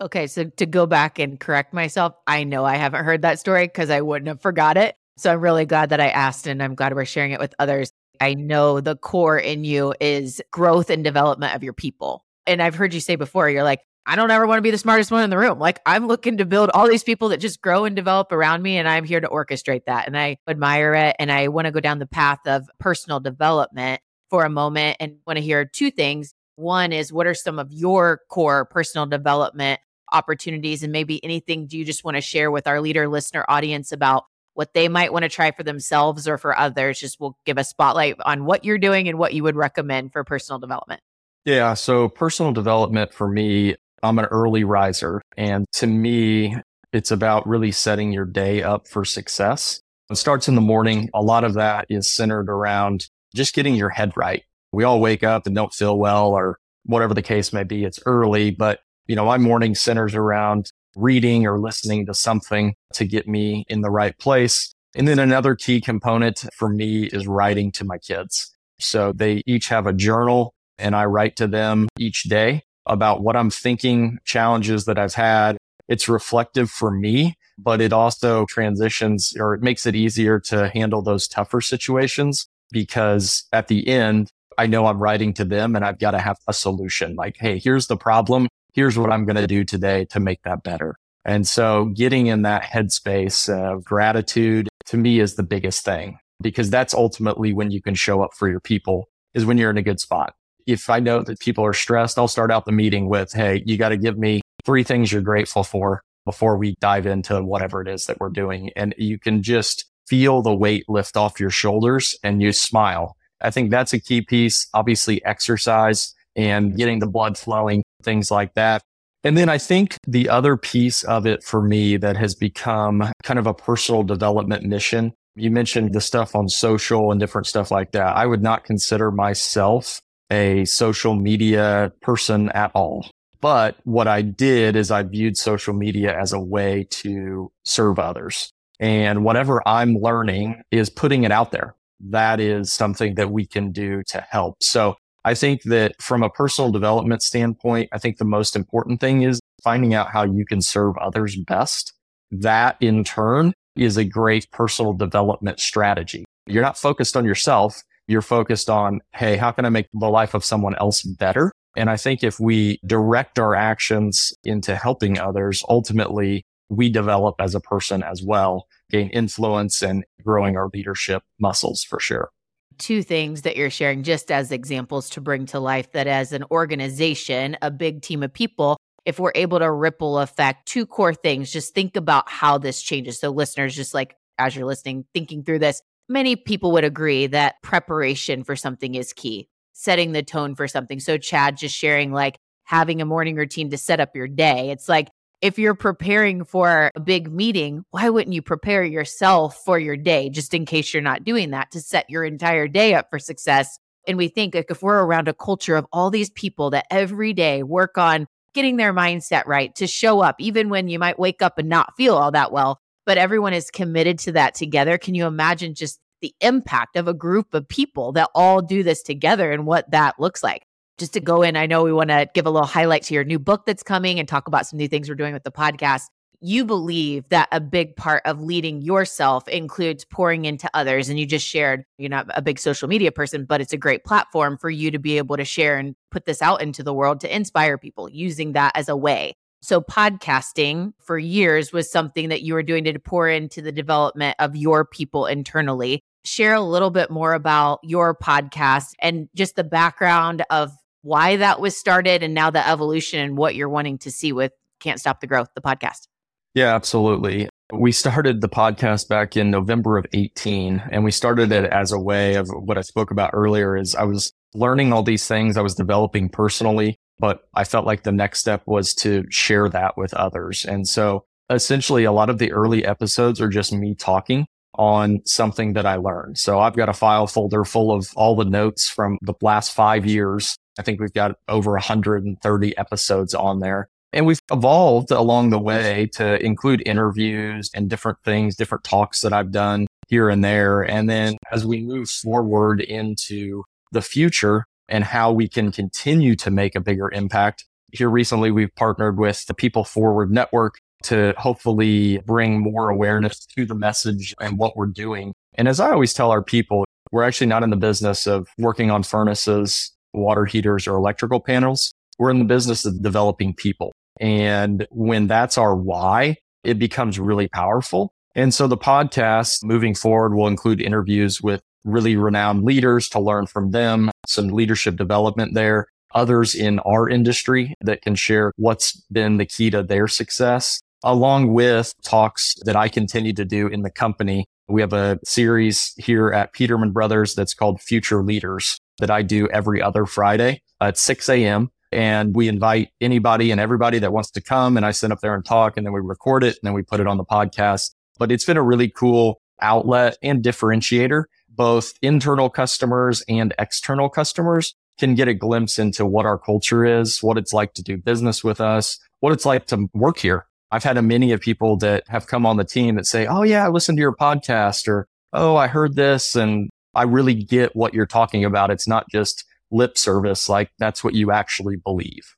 Okay. 0.00 0.26
So 0.26 0.44
to 0.44 0.66
go 0.66 0.86
back 0.86 1.18
and 1.18 1.40
correct 1.40 1.72
myself, 1.72 2.14
I 2.26 2.44
know 2.44 2.64
I 2.64 2.76
haven't 2.76 3.04
heard 3.04 3.22
that 3.22 3.38
story 3.38 3.66
because 3.66 3.90
I 3.90 4.02
wouldn't 4.02 4.28
have 4.28 4.42
forgot 4.42 4.76
it. 4.76 4.96
So 5.16 5.32
I'm 5.32 5.40
really 5.40 5.64
glad 5.64 5.90
that 5.90 6.00
I 6.00 6.08
asked 6.08 6.46
and 6.46 6.62
I'm 6.62 6.74
glad 6.74 6.94
we're 6.94 7.04
sharing 7.04 7.32
it 7.32 7.40
with 7.40 7.54
others. 7.58 7.92
I 8.20 8.34
know 8.34 8.80
the 8.80 8.96
core 8.96 9.38
in 9.38 9.64
you 9.64 9.94
is 10.00 10.42
growth 10.50 10.90
and 10.90 11.04
development 11.04 11.54
of 11.54 11.62
your 11.62 11.72
people. 11.72 12.24
And 12.46 12.62
I've 12.62 12.74
heard 12.74 12.94
you 12.94 13.00
say 13.00 13.16
before, 13.16 13.48
you're 13.48 13.62
like, 13.62 13.80
I 14.06 14.16
don't 14.16 14.30
ever 14.30 14.46
want 14.46 14.58
to 14.58 14.62
be 14.62 14.70
the 14.70 14.78
smartest 14.78 15.10
one 15.10 15.24
in 15.24 15.30
the 15.30 15.38
room. 15.38 15.58
Like 15.58 15.80
I'm 15.86 16.06
looking 16.06 16.36
to 16.36 16.44
build 16.44 16.70
all 16.74 16.88
these 16.88 17.02
people 17.02 17.30
that 17.30 17.38
just 17.38 17.62
grow 17.62 17.86
and 17.86 17.96
develop 17.96 18.32
around 18.32 18.62
me. 18.62 18.76
And 18.76 18.86
I'm 18.86 19.04
here 19.04 19.20
to 19.20 19.28
orchestrate 19.28 19.86
that. 19.86 20.06
And 20.06 20.16
I 20.16 20.36
admire 20.46 20.94
it. 20.94 21.16
And 21.18 21.32
I 21.32 21.48
want 21.48 21.66
to 21.66 21.70
go 21.70 21.80
down 21.80 21.98
the 21.98 22.06
path 22.06 22.40
of 22.46 22.68
personal 22.78 23.18
development 23.20 24.02
for 24.28 24.44
a 24.44 24.50
moment 24.50 24.98
and 25.00 25.16
want 25.26 25.38
to 25.38 25.42
hear 25.42 25.64
two 25.64 25.90
things. 25.90 26.34
One 26.56 26.92
is 26.92 27.12
what 27.12 27.26
are 27.26 27.34
some 27.34 27.58
of 27.58 27.72
your 27.72 28.20
core 28.28 28.66
personal 28.66 29.06
development 29.06 29.80
opportunities 30.12 30.82
and 30.82 30.92
maybe 30.92 31.22
anything 31.24 31.66
do 31.66 31.76
you 31.76 31.84
just 31.84 32.04
want 32.04 32.16
to 32.16 32.20
share 32.20 32.50
with 32.50 32.66
our 32.66 32.80
leader 32.80 33.08
listener 33.08 33.44
audience 33.48 33.90
about 33.90 34.24
what 34.54 34.72
they 34.74 34.88
might 34.88 35.12
want 35.12 35.24
to 35.24 35.28
try 35.28 35.50
for 35.50 35.62
themselves 35.62 36.26
or 36.26 36.38
for 36.38 36.56
others? 36.56 36.98
Just 36.98 37.20
will 37.20 37.36
give 37.44 37.58
a 37.58 37.64
spotlight 37.64 38.16
on 38.24 38.44
what 38.44 38.64
you're 38.64 38.78
doing 38.78 39.08
and 39.08 39.18
what 39.18 39.34
you 39.34 39.42
would 39.42 39.56
recommend 39.56 40.12
for 40.12 40.24
personal 40.24 40.58
development. 40.58 41.00
Yeah. 41.44 41.74
So 41.74 42.08
personal 42.08 42.52
development 42.52 43.12
for 43.12 43.28
me, 43.28 43.76
I'm 44.02 44.18
an 44.18 44.26
early 44.26 44.64
riser. 44.64 45.20
And 45.36 45.66
to 45.74 45.86
me, 45.86 46.56
it's 46.92 47.10
about 47.10 47.46
really 47.46 47.72
setting 47.72 48.12
your 48.12 48.24
day 48.24 48.62
up 48.62 48.88
for 48.88 49.04
success. 49.04 49.80
It 50.10 50.16
starts 50.16 50.48
in 50.48 50.54
the 50.54 50.60
morning. 50.60 51.10
A 51.14 51.22
lot 51.22 51.44
of 51.44 51.54
that 51.54 51.86
is 51.88 52.12
centered 52.12 52.48
around 52.48 53.08
just 53.34 53.54
getting 53.54 53.74
your 53.74 53.88
head 53.88 54.12
right. 54.16 54.42
We 54.72 54.84
all 54.84 55.00
wake 55.00 55.22
up 55.22 55.46
and 55.46 55.54
don't 55.54 55.72
feel 55.72 55.98
well 55.98 56.28
or 56.28 56.58
whatever 56.84 57.14
the 57.14 57.22
case 57.22 57.52
may 57.52 57.64
be. 57.64 57.84
It's 57.84 57.98
early, 58.06 58.50
but 58.50 58.80
you 59.06 59.16
know, 59.16 59.24
my 59.24 59.38
morning 59.38 59.74
centers 59.74 60.14
around 60.14 60.70
reading 60.96 61.46
or 61.46 61.58
listening 61.58 62.06
to 62.06 62.14
something 62.14 62.74
to 62.94 63.04
get 63.04 63.28
me 63.28 63.64
in 63.68 63.80
the 63.80 63.90
right 63.90 64.16
place. 64.18 64.72
And 64.96 65.08
then 65.08 65.18
another 65.18 65.54
key 65.54 65.80
component 65.80 66.44
for 66.54 66.68
me 66.68 67.04
is 67.04 67.26
writing 67.26 67.72
to 67.72 67.84
my 67.84 67.98
kids. 67.98 68.54
So 68.78 69.12
they 69.12 69.42
each 69.46 69.68
have 69.68 69.86
a 69.86 69.92
journal 69.92 70.54
and 70.78 70.94
I 70.94 71.04
write 71.04 71.36
to 71.36 71.46
them 71.46 71.88
each 71.98 72.24
day 72.24 72.62
about 72.86 73.22
what 73.22 73.36
I'm 73.36 73.50
thinking, 73.50 74.18
challenges 74.24 74.84
that 74.84 74.98
I've 74.98 75.14
had. 75.14 75.56
It's 75.88 76.08
reflective 76.08 76.70
for 76.70 76.90
me, 76.90 77.36
but 77.58 77.80
it 77.80 77.92
also 77.92 78.46
transitions 78.46 79.34
or 79.38 79.54
it 79.54 79.62
makes 79.62 79.86
it 79.86 79.94
easier 79.94 80.40
to 80.40 80.68
handle 80.68 81.02
those 81.02 81.28
tougher 81.28 81.60
situations 81.60 82.46
because 82.70 83.44
at 83.52 83.68
the 83.68 83.86
end, 83.88 84.30
I 84.56 84.66
know 84.66 84.86
I'm 84.86 85.02
writing 85.02 85.34
to 85.34 85.44
them 85.44 85.74
and 85.74 85.84
I've 85.84 85.98
got 85.98 86.12
to 86.12 86.18
have 86.18 86.36
a 86.46 86.52
solution. 86.52 87.16
Like, 87.16 87.36
Hey, 87.38 87.58
here's 87.58 87.86
the 87.86 87.96
problem. 87.96 88.48
Here's 88.74 88.98
what 88.98 89.10
I'm 89.10 89.24
going 89.24 89.36
to 89.36 89.46
do 89.46 89.64
today 89.64 90.04
to 90.10 90.20
make 90.20 90.42
that 90.42 90.62
better. 90.62 90.96
And 91.24 91.46
so 91.46 91.86
getting 91.86 92.26
in 92.26 92.42
that 92.42 92.64
headspace 92.64 93.48
of 93.48 93.84
gratitude 93.84 94.68
to 94.86 94.98
me 94.98 95.20
is 95.20 95.36
the 95.36 95.42
biggest 95.42 95.84
thing 95.84 96.18
because 96.42 96.68
that's 96.68 96.92
ultimately 96.92 97.54
when 97.54 97.70
you 97.70 97.80
can 97.80 97.94
show 97.94 98.22
up 98.22 98.34
for 98.34 98.48
your 98.48 98.60
people 98.60 99.08
is 99.32 99.46
when 99.46 99.56
you're 99.56 99.70
in 99.70 99.78
a 99.78 99.82
good 99.82 100.00
spot 100.00 100.34
if 100.66 100.88
I 100.88 101.00
know 101.00 101.22
that 101.22 101.40
people 101.40 101.64
are 101.64 101.72
stressed, 101.72 102.18
I'll 102.18 102.28
start 102.28 102.50
out 102.50 102.64
the 102.64 102.72
meeting 102.72 103.08
with, 103.08 103.32
Hey, 103.32 103.62
you 103.66 103.76
got 103.76 103.90
to 103.90 103.96
give 103.96 104.18
me 104.18 104.40
three 104.64 104.82
things 104.82 105.12
you're 105.12 105.22
grateful 105.22 105.64
for 105.64 106.02
before 106.24 106.56
we 106.56 106.74
dive 106.80 107.06
into 107.06 107.42
whatever 107.42 107.82
it 107.82 107.88
is 107.88 108.06
that 108.06 108.18
we're 108.18 108.30
doing. 108.30 108.70
And 108.76 108.94
you 108.96 109.18
can 109.18 109.42
just 109.42 109.84
feel 110.06 110.42
the 110.42 110.54
weight 110.54 110.88
lift 110.88 111.16
off 111.16 111.40
your 111.40 111.50
shoulders 111.50 112.16
and 112.22 112.40
you 112.40 112.52
smile. 112.52 113.16
I 113.40 113.50
think 113.50 113.70
that's 113.70 113.92
a 113.92 114.00
key 114.00 114.22
piece. 114.22 114.66
Obviously 114.72 115.24
exercise 115.24 116.14
and 116.36 116.76
getting 116.76 116.98
the 116.98 117.06
blood 117.06 117.38
flowing, 117.38 117.82
things 118.02 118.30
like 118.30 118.54
that. 118.54 118.82
And 119.24 119.38
then 119.38 119.48
I 119.48 119.56
think 119.56 119.96
the 120.06 120.28
other 120.28 120.56
piece 120.56 121.02
of 121.04 121.26
it 121.26 121.42
for 121.42 121.62
me 121.62 121.96
that 121.96 122.16
has 122.16 122.34
become 122.34 123.10
kind 123.22 123.38
of 123.38 123.46
a 123.46 123.54
personal 123.54 124.02
development 124.02 124.64
mission. 124.64 125.14
You 125.34 125.50
mentioned 125.50 125.94
the 125.94 126.00
stuff 126.00 126.36
on 126.36 126.48
social 126.48 127.10
and 127.10 127.18
different 127.18 127.46
stuff 127.46 127.70
like 127.70 127.92
that. 127.92 128.16
I 128.16 128.26
would 128.26 128.42
not 128.42 128.64
consider 128.64 129.10
myself 129.10 130.00
a 130.30 130.64
social 130.66 131.14
media 131.14 131.92
person 132.02 132.50
at 132.50 132.70
all. 132.74 133.08
But 133.40 133.76
what 133.84 134.08
I 134.08 134.22
did 134.22 134.76
is 134.76 134.90
I 134.90 135.02
viewed 135.02 135.36
social 135.36 135.74
media 135.74 136.18
as 136.18 136.32
a 136.32 136.40
way 136.40 136.86
to 136.90 137.50
serve 137.64 137.98
others. 137.98 138.52
And 138.80 139.24
whatever 139.24 139.66
I'm 139.66 139.96
learning 139.96 140.62
is 140.70 140.90
putting 140.90 141.24
it 141.24 141.32
out 141.32 141.52
there. 141.52 141.74
That 142.00 142.40
is 142.40 142.72
something 142.72 143.14
that 143.14 143.30
we 143.30 143.46
can 143.46 143.72
do 143.72 144.02
to 144.08 144.20
help. 144.20 144.62
So 144.62 144.96
I 145.24 145.34
think 145.34 145.62
that 145.64 146.00
from 146.00 146.22
a 146.22 146.30
personal 146.30 146.70
development 146.70 147.22
standpoint, 147.22 147.88
I 147.92 147.98
think 147.98 148.18
the 148.18 148.24
most 148.24 148.56
important 148.56 149.00
thing 149.00 149.22
is 149.22 149.40
finding 149.62 149.94
out 149.94 150.10
how 150.10 150.24
you 150.24 150.44
can 150.44 150.60
serve 150.60 150.96
others 150.98 151.36
best. 151.36 151.92
That 152.30 152.76
in 152.80 153.04
turn 153.04 153.54
is 153.76 153.96
a 153.96 154.04
great 154.04 154.50
personal 154.50 154.92
development 154.92 155.60
strategy. 155.60 156.24
You're 156.46 156.62
not 156.62 156.76
focused 156.76 157.16
on 157.16 157.24
yourself 157.24 157.82
you're 158.06 158.22
focused 158.22 158.68
on, 158.68 159.00
Hey, 159.14 159.36
how 159.36 159.50
can 159.50 159.64
I 159.64 159.70
make 159.70 159.86
the 159.92 160.08
life 160.08 160.34
of 160.34 160.44
someone 160.44 160.74
else 160.76 161.02
better? 161.02 161.52
And 161.76 161.90
I 161.90 161.96
think 161.96 162.22
if 162.22 162.38
we 162.38 162.78
direct 162.86 163.38
our 163.38 163.54
actions 163.54 164.32
into 164.44 164.76
helping 164.76 165.18
others, 165.18 165.62
ultimately 165.68 166.44
we 166.68 166.88
develop 166.88 167.36
as 167.40 167.54
a 167.54 167.60
person 167.60 168.02
as 168.02 168.22
well, 168.22 168.66
gain 168.90 169.08
influence 169.10 169.82
and 169.82 170.04
growing 170.22 170.56
our 170.56 170.70
leadership 170.72 171.22
muscles 171.40 171.82
for 171.82 171.98
sure. 171.98 172.30
Two 172.78 173.02
things 173.02 173.42
that 173.42 173.56
you're 173.56 173.70
sharing 173.70 174.02
just 174.02 174.30
as 174.30 174.50
examples 174.52 175.10
to 175.10 175.20
bring 175.20 175.46
to 175.46 175.60
life 175.60 175.92
that 175.92 176.06
as 176.06 176.32
an 176.32 176.44
organization, 176.50 177.56
a 177.62 177.70
big 177.70 178.02
team 178.02 178.22
of 178.22 178.32
people, 178.32 178.76
if 179.04 179.18
we're 179.18 179.32
able 179.34 179.58
to 179.58 179.70
ripple 179.70 180.18
effect 180.18 180.66
two 180.66 180.86
core 180.86 181.14
things, 181.14 181.52
just 181.52 181.74
think 181.74 181.96
about 181.96 182.28
how 182.28 182.58
this 182.58 182.80
changes. 182.82 183.20
So 183.20 183.30
listeners, 183.30 183.74
just 183.74 183.94
like 183.94 184.16
as 184.38 184.56
you're 184.56 184.66
listening, 184.66 185.04
thinking 185.14 185.44
through 185.44 185.60
this, 185.60 185.82
many 186.08 186.36
people 186.36 186.72
would 186.72 186.84
agree 186.84 187.26
that 187.28 187.56
preparation 187.62 188.44
for 188.44 188.56
something 188.56 188.94
is 188.94 189.12
key, 189.12 189.48
setting 189.72 190.12
the 190.12 190.22
tone 190.22 190.54
for 190.54 190.66
something. 190.68 191.00
So, 191.00 191.18
Chad 191.18 191.56
just 191.56 191.76
sharing 191.76 192.12
like 192.12 192.38
having 192.64 193.00
a 193.00 193.06
morning 193.06 193.36
routine 193.36 193.70
to 193.70 193.78
set 193.78 194.00
up 194.00 194.16
your 194.16 194.28
day. 194.28 194.70
It's 194.70 194.88
like 194.88 195.08
if 195.44 195.58
you're 195.58 195.74
preparing 195.74 196.42
for 196.42 196.90
a 196.94 197.00
big 197.00 197.30
meeting, 197.30 197.84
why 197.90 198.08
wouldn't 198.08 198.32
you 198.32 198.40
prepare 198.40 198.82
yourself 198.82 199.62
for 199.62 199.78
your 199.78 199.94
day 199.94 200.30
just 200.30 200.54
in 200.54 200.64
case 200.64 200.94
you're 200.94 201.02
not 201.02 201.22
doing 201.22 201.50
that 201.50 201.70
to 201.70 201.82
set 201.82 202.08
your 202.08 202.24
entire 202.24 202.66
day 202.66 202.94
up 202.94 203.10
for 203.10 203.18
success? 203.18 203.78
And 204.08 204.16
we 204.16 204.28
think 204.28 204.54
like 204.54 204.70
if 204.70 204.82
we're 204.82 205.04
around 205.04 205.28
a 205.28 205.34
culture 205.34 205.76
of 205.76 205.86
all 205.92 206.08
these 206.08 206.30
people 206.30 206.70
that 206.70 206.86
every 206.90 207.34
day 207.34 207.62
work 207.62 207.98
on 207.98 208.26
getting 208.54 208.78
their 208.78 208.94
mindset 208.94 209.44
right 209.44 209.74
to 209.74 209.86
show 209.86 210.20
up, 210.20 210.36
even 210.38 210.70
when 210.70 210.88
you 210.88 210.98
might 210.98 211.18
wake 211.18 211.42
up 211.42 211.58
and 211.58 211.68
not 211.68 211.94
feel 211.94 212.16
all 212.16 212.30
that 212.30 212.50
well, 212.50 212.80
but 213.04 213.18
everyone 213.18 213.52
is 213.52 213.70
committed 213.70 214.18
to 214.20 214.32
that 214.32 214.54
together. 214.54 214.96
Can 214.96 215.14
you 215.14 215.26
imagine 215.26 215.74
just 215.74 216.00
the 216.22 216.34
impact 216.40 216.96
of 216.96 217.06
a 217.06 217.12
group 217.12 217.52
of 217.52 217.68
people 217.68 218.12
that 218.12 218.30
all 218.34 218.62
do 218.62 218.82
this 218.82 219.02
together 219.02 219.52
and 219.52 219.66
what 219.66 219.90
that 219.90 220.18
looks 220.18 220.42
like? 220.42 220.62
Just 220.98 221.12
to 221.14 221.20
go 221.20 221.42
in, 221.42 221.56
I 221.56 221.66
know 221.66 221.82
we 221.82 221.92
want 221.92 222.10
to 222.10 222.28
give 222.34 222.46
a 222.46 222.50
little 222.50 222.66
highlight 222.66 223.02
to 223.04 223.14
your 223.14 223.24
new 223.24 223.38
book 223.38 223.66
that's 223.66 223.82
coming 223.82 224.18
and 224.18 224.28
talk 224.28 224.46
about 224.46 224.66
some 224.66 224.78
new 224.78 224.88
things 224.88 225.08
we're 225.08 225.14
doing 225.14 225.34
with 225.34 225.44
the 225.44 225.50
podcast. 225.50 226.04
You 226.40 226.64
believe 226.64 227.28
that 227.30 227.48
a 227.52 227.60
big 227.60 227.96
part 227.96 228.22
of 228.26 228.40
leading 228.40 228.82
yourself 228.82 229.48
includes 229.48 230.04
pouring 230.04 230.44
into 230.44 230.68
others. 230.74 231.08
And 231.08 231.18
you 231.18 231.26
just 231.26 231.46
shared, 231.46 231.84
you're 231.96 232.10
not 232.10 232.26
a 232.34 232.42
big 232.42 232.58
social 232.58 232.86
media 232.86 233.10
person, 233.10 233.44
but 233.44 233.60
it's 233.60 233.72
a 233.72 233.78
great 233.78 234.04
platform 234.04 234.58
for 234.58 234.68
you 234.68 234.90
to 234.90 234.98
be 234.98 235.16
able 235.16 235.36
to 235.36 235.44
share 235.44 235.78
and 235.78 235.96
put 236.10 236.26
this 236.26 236.42
out 236.42 236.60
into 236.60 236.82
the 236.82 236.92
world 236.92 237.20
to 237.20 237.34
inspire 237.34 237.78
people 237.78 238.08
using 238.10 238.52
that 238.52 238.72
as 238.74 238.88
a 238.88 238.96
way. 238.96 239.34
So, 239.62 239.80
podcasting 239.80 240.92
for 241.00 241.16
years 241.16 241.72
was 241.72 241.90
something 241.90 242.28
that 242.28 242.42
you 242.42 242.52
were 242.52 242.62
doing 242.62 242.84
to 242.84 242.98
pour 242.98 243.30
into 243.30 243.62
the 243.62 243.72
development 243.72 244.36
of 244.38 244.54
your 244.54 244.84
people 244.84 245.24
internally. 245.24 246.02
Share 246.22 246.52
a 246.52 246.60
little 246.60 246.90
bit 246.90 247.10
more 247.10 247.32
about 247.32 247.80
your 247.82 248.14
podcast 248.14 248.92
and 248.98 249.30
just 249.34 249.56
the 249.56 249.64
background 249.64 250.44
of 250.50 250.70
why 251.04 251.36
that 251.36 251.60
was 251.60 251.76
started 251.76 252.22
and 252.22 252.32
now 252.32 252.50
the 252.50 252.66
evolution 252.66 253.20
and 253.20 253.36
what 253.36 253.54
you're 253.54 253.68
wanting 253.68 253.98
to 253.98 254.10
see 254.10 254.32
with 254.32 254.52
Can't 254.80 254.98
Stop 254.98 255.20
the 255.20 255.26
Growth, 255.26 255.48
the 255.54 255.60
podcast. 255.60 256.08
Yeah, 256.54 256.74
absolutely. 256.74 257.48
We 257.72 257.92
started 257.92 258.40
the 258.40 258.48
podcast 258.48 259.08
back 259.08 259.36
in 259.36 259.50
November 259.50 259.98
of 259.98 260.06
18 260.14 260.82
and 260.90 261.04
we 261.04 261.10
started 261.10 261.52
it 261.52 261.64
as 261.70 261.92
a 261.92 261.98
way 261.98 262.36
of 262.36 262.48
what 262.48 262.78
I 262.78 262.80
spoke 262.80 263.10
about 263.10 263.30
earlier 263.34 263.76
is 263.76 263.94
I 263.94 264.04
was 264.04 264.32
learning 264.54 264.92
all 264.92 265.02
these 265.02 265.26
things 265.26 265.58
I 265.58 265.62
was 265.62 265.74
developing 265.74 266.30
personally, 266.30 266.96
but 267.18 267.42
I 267.52 267.64
felt 267.64 267.86
like 267.86 268.04
the 268.04 268.12
next 268.12 268.40
step 268.40 268.62
was 268.66 268.94
to 268.96 269.24
share 269.30 269.68
that 269.68 269.98
with 269.98 270.14
others. 270.14 270.64
And 270.64 270.88
so 270.88 271.26
essentially 271.50 272.04
a 272.04 272.12
lot 272.12 272.30
of 272.30 272.38
the 272.38 272.52
early 272.52 272.82
episodes 272.84 273.42
are 273.42 273.48
just 273.50 273.74
me 273.74 273.94
talking 273.94 274.46
on 274.76 275.20
something 275.26 275.74
that 275.74 275.84
I 275.84 275.96
learned. 275.96 276.38
So 276.38 276.60
I've 276.60 276.76
got 276.76 276.88
a 276.88 276.94
file 276.94 277.26
folder 277.26 277.64
full 277.64 277.92
of 277.92 278.10
all 278.16 278.36
the 278.36 278.44
notes 278.44 278.88
from 278.88 279.18
the 279.20 279.34
last 279.42 279.72
five 279.74 280.06
years 280.06 280.56
I 280.78 280.82
think 280.82 281.00
we've 281.00 281.12
got 281.12 281.36
over 281.48 281.72
130 281.72 282.76
episodes 282.76 283.34
on 283.34 283.60
there. 283.60 283.88
And 284.12 284.26
we've 284.26 284.40
evolved 284.52 285.10
along 285.10 285.50
the 285.50 285.58
way 285.58 286.08
to 286.14 286.40
include 286.44 286.82
interviews 286.86 287.68
and 287.74 287.90
different 287.90 288.18
things, 288.24 288.54
different 288.54 288.84
talks 288.84 289.22
that 289.22 289.32
I've 289.32 289.50
done 289.50 289.88
here 290.08 290.28
and 290.28 290.44
there. 290.44 290.82
And 290.82 291.10
then 291.10 291.36
as 291.50 291.66
we 291.66 291.82
move 291.82 292.08
forward 292.08 292.80
into 292.80 293.64
the 293.90 294.02
future 294.02 294.66
and 294.88 295.02
how 295.02 295.32
we 295.32 295.48
can 295.48 295.72
continue 295.72 296.36
to 296.36 296.50
make 296.50 296.76
a 296.76 296.80
bigger 296.80 297.10
impact, 297.10 297.64
here 297.92 298.08
recently 298.08 298.52
we've 298.52 298.74
partnered 298.76 299.18
with 299.18 299.46
the 299.46 299.54
People 299.54 299.84
Forward 299.84 300.30
Network 300.30 300.78
to 301.04 301.34
hopefully 301.36 302.18
bring 302.24 302.60
more 302.60 302.90
awareness 302.90 303.44
to 303.56 303.66
the 303.66 303.74
message 303.74 304.34
and 304.40 304.58
what 304.58 304.76
we're 304.76 304.86
doing. 304.86 305.32
And 305.54 305.68
as 305.68 305.80
I 305.80 305.90
always 305.90 306.14
tell 306.14 306.30
our 306.30 306.42
people, 306.42 306.84
we're 307.12 307.22
actually 307.22 307.46
not 307.48 307.62
in 307.62 307.70
the 307.70 307.76
business 307.76 308.26
of 308.26 308.48
working 308.58 308.90
on 308.90 309.02
furnaces 309.02 309.92
water 310.14 310.44
heaters 310.44 310.86
or 310.86 310.96
electrical 310.96 311.40
panels. 311.40 311.94
We're 312.18 312.30
in 312.30 312.38
the 312.38 312.44
business 312.44 312.84
of 312.84 313.02
developing 313.02 313.54
people. 313.54 313.92
And 314.20 314.86
when 314.90 315.26
that's 315.26 315.58
our 315.58 315.74
why, 315.74 316.36
it 316.62 316.78
becomes 316.78 317.18
really 317.18 317.48
powerful. 317.48 318.12
And 318.34 318.52
so 318.52 318.66
the 318.66 318.76
podcast 318.76 319.62
moving 319.62 319.94
forward 319.94 320.34
will 320.34 320.48
include 320.48 320.80
interviews 320.80 321.40
with 321.40 321.60
really 321.84 322.16
renowned 322.16 322.64
leaders 322.64 323.08
to 323.10 323.20
learn 323.20 323.46
from 323.46 323.70
them, 323.70 324.10
some 324.26 324.48
leadership 324.48 324.96
development 324.96 325.54
there, 325.54 325.86
others 326.14 326.54
in 326.54 326.78
our 326.80 327.08
industry 327.08 327.74
that 327.82 328.02
can 328.02 328.14
share 328.14 328.52
what's 328.56 329.00
been 329.12 329.36
the 329.36 329.46
key 329.46 329.70
to 329.70 329.82
their 329.82 330.08
success, 330.08 330.80
along 331.02 331.52
with 331.52 331.92
talks 332.02 332.54
that 332.64 332.76
I 332.76 332.88
continue 332.88 333.32
to 333.34 333.44
do 333.44 333.66
in 333.66 333.82
the 333.82 333.90
company. 333.90 334.46
We 334.68 334.80
have 334.80 334.94
a 334.94 335.18
series 335.24 335.92
here 335.98 336.30
at 336.30 336.54
Peterman 336.54 336.92
Brothers 336.92 337.34
that's 337.34 337.54
called 337.54 337.80
Future 337.80 338.22
Leaders 338.22 338.78
that 338.98 339.10
I 339.10 339.22
do 339.22 339.48
every 339.48 339.82
other 339.82 340.06
Friday 340.06 340.62
at 340.80 340.98
6 340.98 341.28
a.m. 341.28 341.70
And 341.92 342.34
we 342.34 342.48
invite 342.48 342.90
anybody 343.00 343.50
and 343.50 343.60
everybody 343.60 343.98
that 344.00 344.12
wants 344.12 344.30
to 344.32 344.40
come. 344.40 344.76
And 344.76 344.84
I 344.84 344.90
sit 344.90 345.12
up 345.12 345.20
there 345.20 345.34
and 345.34 345.44
talk 345.44 345.76
and 345.76 345.86
then 345.86 345.92
we 345.92 346.00
record 346.00 346.42
it 346.42 346.56
and 346.56 346.60
then 346.62 346.72
we 346.72 346.82
put 346.82 347.00
it 347.00 347.06
on 347.06 347.16
the 347.16 347.24
podcast. 347.24 347.94
But 348.18 348.32
it's 348.32 348.44
been 348.44 348.56
a 348.56 348.62
really 348.62 348.88
cool 348.88 349.40
outlet 349.60 350.16
and 350.22 350.42
differentiator. 350.42 351.24
Both 351.48 351.94
internal 352.02 352.50
customers 352.50 353.22
and 353.28 353.54
external 353.58 354.08
customers 354.08 354.74
can 354.98 355.14
get 355.14 355.28
a 355.28 355.34
glimpse 355.34 355.78
into 355.78 356.06
what 356.06 356.26
our 356.26 356.38
culture 356.38 356.84
is, 356.84 357.22
what 357.22 357.38
it's 357.38 357.52
like 357.52 357.74
to 357.74 357.82
do 357.82 357.96
business 357.96 358.42
with 358.42 358.60
us, 358.60 358.98
what 359.20 359.32
it's 359.32 359.46
like 359.46 359.66
to 359.66 359.88
work 359.94 360.18
here. 360.18 360.46
I've 360.70 360.84
had 360.84 360.96
a 360.96 361.02
many 361.02 361.32
of 361.32 361.40
people 361.40 361.76
that 361.78 362.08
have 362.08 362.26
come 362.26 362.44
on 362.46 362.56
the 362.56 362.64
team 362.64 362.96
that 362.96 363.06
say, 363.06 363.26
Oh 363.26 363.42
yeah, 363.42 363.64
I 363.64 363.68
listened 363.68 363.98
to 363.98 364.02
your 364.02 364.14
podcast 364.14 364.88
or, 364.88 365.06
Oh, 365.32 365.56
I 365.56 365.66
heard 365.66 365.96
this 365.96 366.36
and 366.36 366.70
I 366.94 367.02
really 367.04 367.34
get 367.34 367.74
what 367.74 367.94
you're 367.94 368.06
talking 368.06 368.44
about. 368.44 368.70
It's 368.70 368.88
not 368.88 369.08
just 369.10 369.44
lip 369.70 369.98
service. 369.98 370.48
Like 370.48 370.70
that's 370.78 371.02
what 371.02 371.14
you 371.14 371.32
actually 371.32 371.76
believe. 371.76 372.36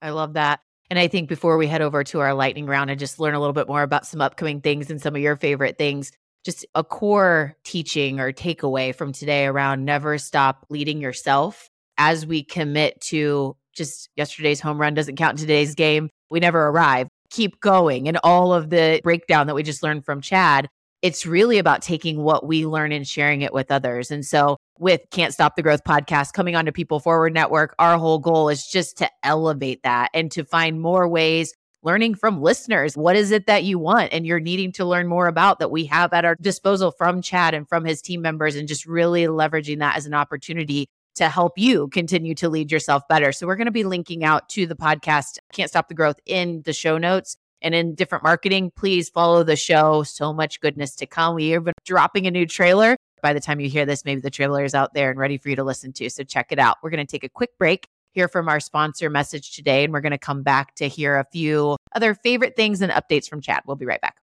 I 0.00 0.10
love 0.10 0.34
that. 0.34 0.60
And 0.90 0.98
I 0.98 1.08
think 1.08 1.28
before 1.28 1.58
we 1.58 1.66
head 1.66 1.82
over 1.82 2.02
to 2.04 2.20
our 2.20 2.32
lightning 2.32 2.66
round 2.66 2.90
and 2.90 2.98
just 2.98 3.20
learn 3.20 3.34
a 3.34 3.40
little 3.40 3.52
bit 3.52 3.68
more 3.68 3.82
about 3.82 4.06
some 4.06 4.20
upcoming 4.20 4.60
things 4.60 4.90
and 4.90 5.00
some 5.00 5.14
of 5.14 5.20
your 5.20 5.36
favorite 5.36 5.76
things, 5.76 6.12
just 6.44 6.64
a 6.74 6.82
core 6.82 7.56
teaching 7.64 8.20
or 8.20 8.32
takeaway 8.32 8.94
from 8.94 9.12
today 9.12 9.46
around 9.46 9.84
never 9.84 10.16
stop 10.16 10.64
leading 10.70 11.00
yourself 11.00 11.68
as 11.98 12.24
we 12.24 12.42
commit 12.42 13.00
to 13.02 13.56
just 13.74 14.08
yesterday's 14.16 14.60
home 14.60 14.80
run 14.80 14.94
doesn't 14.94 15.16
count 15.16 15.32
in 15.32 15.38
today's 15.38 15.74
game. 15.74 16.08
We 16.30 16.40
never 16.40 16.68
arrive. 16.68 17.08
Keep 17.30 17.60
going. 17.60 18.08
And 18.08 18.18
all 18.24 18.54
of 18.54 18.70
the 18.70 19.00
breakdown 19.04 19.46
that 19.46 19.54
we 19.54 19.62
just 19.62 19.82
learned 19.82 20.04
from 20.04 20.22
Chad 20.22 20.68
it's 21.02 21.26
really 21.26 21.58
about 21.58 21.82
taking 21.82 22.22
what 22.22 22.46
we 22.46 22.66
learn 22.66 22.92
and 22.92 23.06
sharing 23.06 23.42
it 23.42 23.52
with 23.52 23.70
others. 23.70 24.10
And 24.10 24.24
so 24.24 24.56
with 24.78 25.02
Can't 25.10 25.32
Stop 25.32 25.56
the 25.56 25.62
Growth 25.62 25.84
podcast 25.84 26.32
coming 26.32 26.56
onto 26.56 26.72
People 26.72 27.00
Forward 27.00 27.32
Network, 27.34 27.74
our 27.78 27.98
whole 27.98 28.18
goal 28.18 28.48
is 28.48 28.66
just 28.66 28.98
to 28.98 29.10
elevate 29.22 29.82
that 29.84 30.10
and 30.12 30.30
to 30.32 30.44
find 30.44 30.80
more 30.80 31.08
ways 31.08 31.54
learning 31.82 32.16
from 32.16 32.42
listeners. 32.42 32.96
What 32.96 33.14
is 33.14 33.30
it 33.30 33.46
that 33.46 33.62
you 33.62 33.78
want 33.78 34.12
and 34.12 34.26
you're 34.26 34.40
needing 34.40 34.72
to 34.72 34.84
learn 34.84 35.06
more 35.06 35.28
about 35.28 35.60
that 35.60 35.70
we 35.70 35.84
have 35.86 36.12
at 36.12 36.24
our 36.24 36.34
disposal 36.40 36.90
from 36.90 37.22
Chad 37.22 37.54
and 37.54 37.68
from 37.68 37.84
his 37.84 38.02
team 38.02 38.20
members 38.20 38.56
and 38.56 38.66
just 38.66 38.84
really 38.84 39.24
leveraging 39.24 39.78
that 39.78 39.96
as 39.96 40.06
an 40.06 40.14
opportunity 40.14 40.88
to 41.14 41.28
help 41.28 41.52
you 41.56 41.88
continue 41.88 42.34
to 42.36 42.48
lead 42.48 42.72
yourself 42.72 43.02
better. 43.08 43.32
So 43.32 43.46
we're 43.46 43.56
going 43.56 43.66
to 43.66 43.72
be 43.72 43.84
linking 43.84 44.24
out 44.24 44.48
to 44.50 44.66
the 44.66 44.76
podcast 44.76 45.38
Can't 45.52 45.70
Stop 45.70 45.88
the 45.88 45.94
Growth 45.94 46.18
in 46.26 46.62
the 46.64 46.72
show 46.72 46.98
notes 46.98 47.36
and 47.62 47.74
in 47.74 47.94
different 47.94 48.24
marketing, 48.24 48.70
please 48.74 49.08
follow 49.08 49.42
the 49.42 49.56
show. 49.56 50.02
So 50.02 50.32
much 50.32 50.60
goodness 50.60 50.94
to 50.96 51.06
come. 51.06 51.34
We 51.34 51.54
are 51.54 51.62
dropping 51.84 52.26
a 52.26 52.30
new 52.30 52.46
trailer. 52.46 52.96
By 53.22 53.32
the 53.32 53.40
time 53.40 53.60
you 53.60 53.68
hear 53.68 53.84
this, 53.84 54.04
maybe 54.04 54.20
the 54.20 54.30
trailer 54.30 54.64
is 54.64 54.74
out 54.74 54.94
there 54.94 55.10
and 55.10 55.18
ready 55.18 55.38
for 55.38 55.48
you 55.48 55.56
to 55.56 55.64
listen 55.64 55.92
to. 55.94 56.08
So 56.10 56.22
check 56.22 56.52
it 56.52 56.58
out. 56.58 56.76
We're 56.82 56.90
going 56.90 57.04
to 57.04 57.10
take 57.10 57.24
a 57.24 57.28
quick 57.28 57.58
break, 57.58 57.88
hear 58.12 58.28
from 58.28 58.48
our 58.48 58.60
sponsor 58.60 59.10
message 59.10 59.56
today, 59.56 59.84
and 59.84 59.92
we're 59.92 60.00
going 60.00 60.12
to 60.12 60.18
come 60.18 60.42
back 60.42 60.74
to 60.76 60.88
hear 60.88 61.16
a 61.16 61.24
few 61.32 61.76
other 61.94 62.14
favorite 62.14 62.54
things 62.54 62.80
and 62.80 62.92
updates 62.92 63.28
from 63.28 63.40
Chad. 63.40 63.62
We'll 63.66 63.76
be 63.76 63.86
right 63.86 64.00
back. 64.00 64.16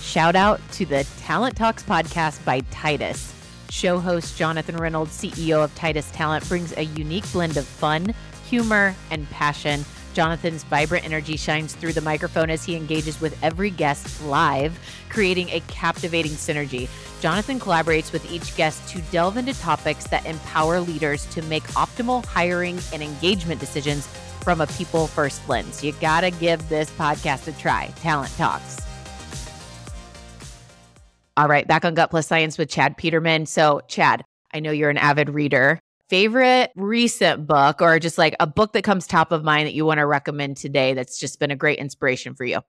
Shout 0.00 0.36
out 0.36 0.60
to 0.72 0.84
the 0.84 1.06
Talent 1.20 1.56
Talks 1.56 1.82
podcast 1.82 2.44
by 2.44 2.60
Titus. 2.70 3.32
Show 3.70 3.98
host 3.98 4.36
Jonathan 4.36 4.76
Reynolds, 4.76 5.16
CEO 5.16 5.64
of 5.64 5.74
Titus 5.74 6.10
Talent, 6.10 6.46
brings 6.46 6.76
a 6.76 6.82
unique 6.82 7.30
blend 7.32 7.56
of 7.56 7.66
fun 7.66 8.12
humor, 8.52 8.94
and 9.10 9.28
passion. 9.30 9.82
Jonathan's 10.12 10.62
vibrant 10.64 11.06
energy 11.06 11.38
shines 11.38 11.74
through 11.74 11.94
the 11.94 12.02
microphone 12.02 12.50
as 12.50 12.62
he 12.62 12.76
engages 12.76 13.18
with 13.18 13.34
every 13.42 13.70
guest 13.70 14.22
live, 14.24 14.78
creating 15.08 15.48
a 15.48 15.60
captivating 15.68 16.32
synergy. 16.32 16.86
Jonathan 17.22 17.58
collaborates 17.58 18.12
with 18.12 18.30
each 18.30 18.54
guest 18.54 18.86
to 18.90 19.00
delve 19.10 19.38
into 19.38 19.58
topics 19.58 20.06
that 20.08 20.26
empower 20.26 20.80
leaders 20.80 21.24
to 21.30 21.40
make 21.44 21.62
optimal 21.68 22.22
hiring 22.26 22.78
and 22.92 23.02
engagement 23.02 23.58
decisions 23.58 24.06
from 24.42 24.60
a 24.60 24.66
people 24.66 25.06
first 25.06 25.48
lens. 25.48 25.82
You 25.82 25.92
got 25.92 26.20
to 26.20 26.30
give 26.30 26.68
this 26.68 26.90
podcast 26.90 27.48
a 27.48 27.52
try. 27.58 27.86
Talent 28.00 28.36
Talks. 28.36 28.82
All 31.38 31.48
right, 31.48 31.66
back 31.66 31.86
on 31.86 31.94
Gut 31.94 32.10
Plus 32.10 32.26
Science 32.26 32.58
with 32.58 32.68
Chad 32.68 32.98
Peterman. 32.98 33.46
So, 33.46 33.80
Chad, 33.88 34.22
I 34.52 34.60
know 34.60 34.72
you're 34.72 34.90
an 34.90 34.98
avid 34.98 35.30
reader 35.30 35.80
favorite 36.12 36.70
recent 36.76 37.46
book 37.46 37.80
or 37.80 37.98
just 37.98 38.18
like 38.18 38.36
a 38.38 38.46
book 38.46 38.74
that 38.74 38.82
comes 38.82 39.06
top 39.06 39.32
of 39.32 39.42
mind 39.42 39.66
that 39.66 39.72
you 39.72 39.86
want 39.86 39.96
to 39.96 40.04
recommend 40.04 40.58
today 40.58 40.92
that's 40.92 41.18
just 41.18 41.40
been 41.40 41.50
a 41.50 41.56
great 41.56 41.78
inspiration 41.78 42.34
for 42.34 42.44
you? 42.44 42.60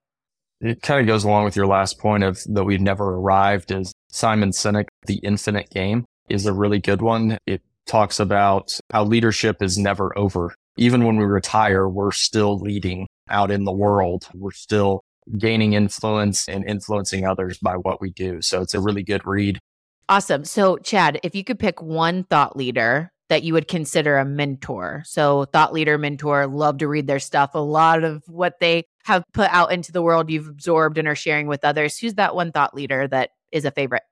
It 0.61 0.81
kind 0.81 1.01
of 1.01 1.07
goes 1.07 1.25
along 1.25 1.43
with 1.43 1.57
your 1.57 1.67
last 1.67 1.99
point 1.99 2.23
of 2.23 2.41
that 2.45 2.63
we've 2.63 2.79
never 2.79 3.15
arrived 3.15 3.69
is 3.69 3.91
Simon 4.07 4.51
Sinek, 4.51 4.85
The 5.07 5.15
Infinite 5.15 5.69
Game 5.71 6.05
is 6.29 6.45
a 6.45 6.53
really 6.53 6.79
good 6.79 7.01
one. 7.01 7.37
It 7.45 7.61
talks 7.85 8.21
about 8.21 8.79
how 8.93 9.03
leadership 9.03 9.61
is 9.61 9.77
never 9.77 10.17
over. 10.17 10.55
Even 10.77 11.03
when 11.03 11.17
we 11.17 11.25
retire, 11.25 11.89
we're 11.89 12.13
still 12.13 12.57
leading 12.59 13.07
out 13.29 13.51
in 13.51 13.65
the 13.65 13.73
world. 13.73 14.25
We're 14.33 14.51
still 14.51 15.01
gaining 15.37 15.73
influence 15.73 16.47
and 16.47 16.63
influencing 16.65 17.25
others 17.25 17.57
by 17.57 17.73
what 17.73 17.99
we 17.99 18.11
do. 18.11 18.41
So 18.41 18.61
it's 18.61 18.73
a 18.73 18.79
really 18.79 19.03
good 19.03 19.27
read. 19.27 19.59
Awesome. 20.07 20.45
So, 20.45 20.77
Chad, 20.77 21.19
if 21.23 21.35
you 21.35 21.43
could 21.43 21.59
pick 21.59 21.81
one 21.81 22.23
thought 22.25 22.55
leader 22.55 23.09
that 23.33 23.41
you 23.41 23.53
would 23.53 23.67
consider 23.67 24.19
a 24.19 24.25
mentor. 24.25 25.01
So, 25.07 25.45
thought 25.45 25.73
leader, 25.73 25.97
mentor, 25.97 26.45
love 26.45 26.77
to 26.77 26.87
read 26.87 27.07
their 27.07 27.17
stuff. 27.17 27.55
A 27.55 27.57
lot 27.57 28.03
of 28.03 28.21
what 28.27 28.59
they 28.59 28.85
have 29.05 29.23
put 29.33 29.49
out 29.51 29.73
into 29.73 29.91
the 29.91 30.03
world, 30.03 30.29
you've 30.29 30.47
absorbed 30.47 30.99
and 30.99 31.07
are 31.07 31.15
sharing 31.15 31.47
with 31.47 31.65
others. 31.65 31.97
Who's 31.97 32.13
that 32.13 32.35
one 32.35 32.51
thought 32.51 32.75
leader 32.75 33.07
that 33.07 33.31
is 33.51 33.65
a 33.65 33.71
favorite? 33.71 34.03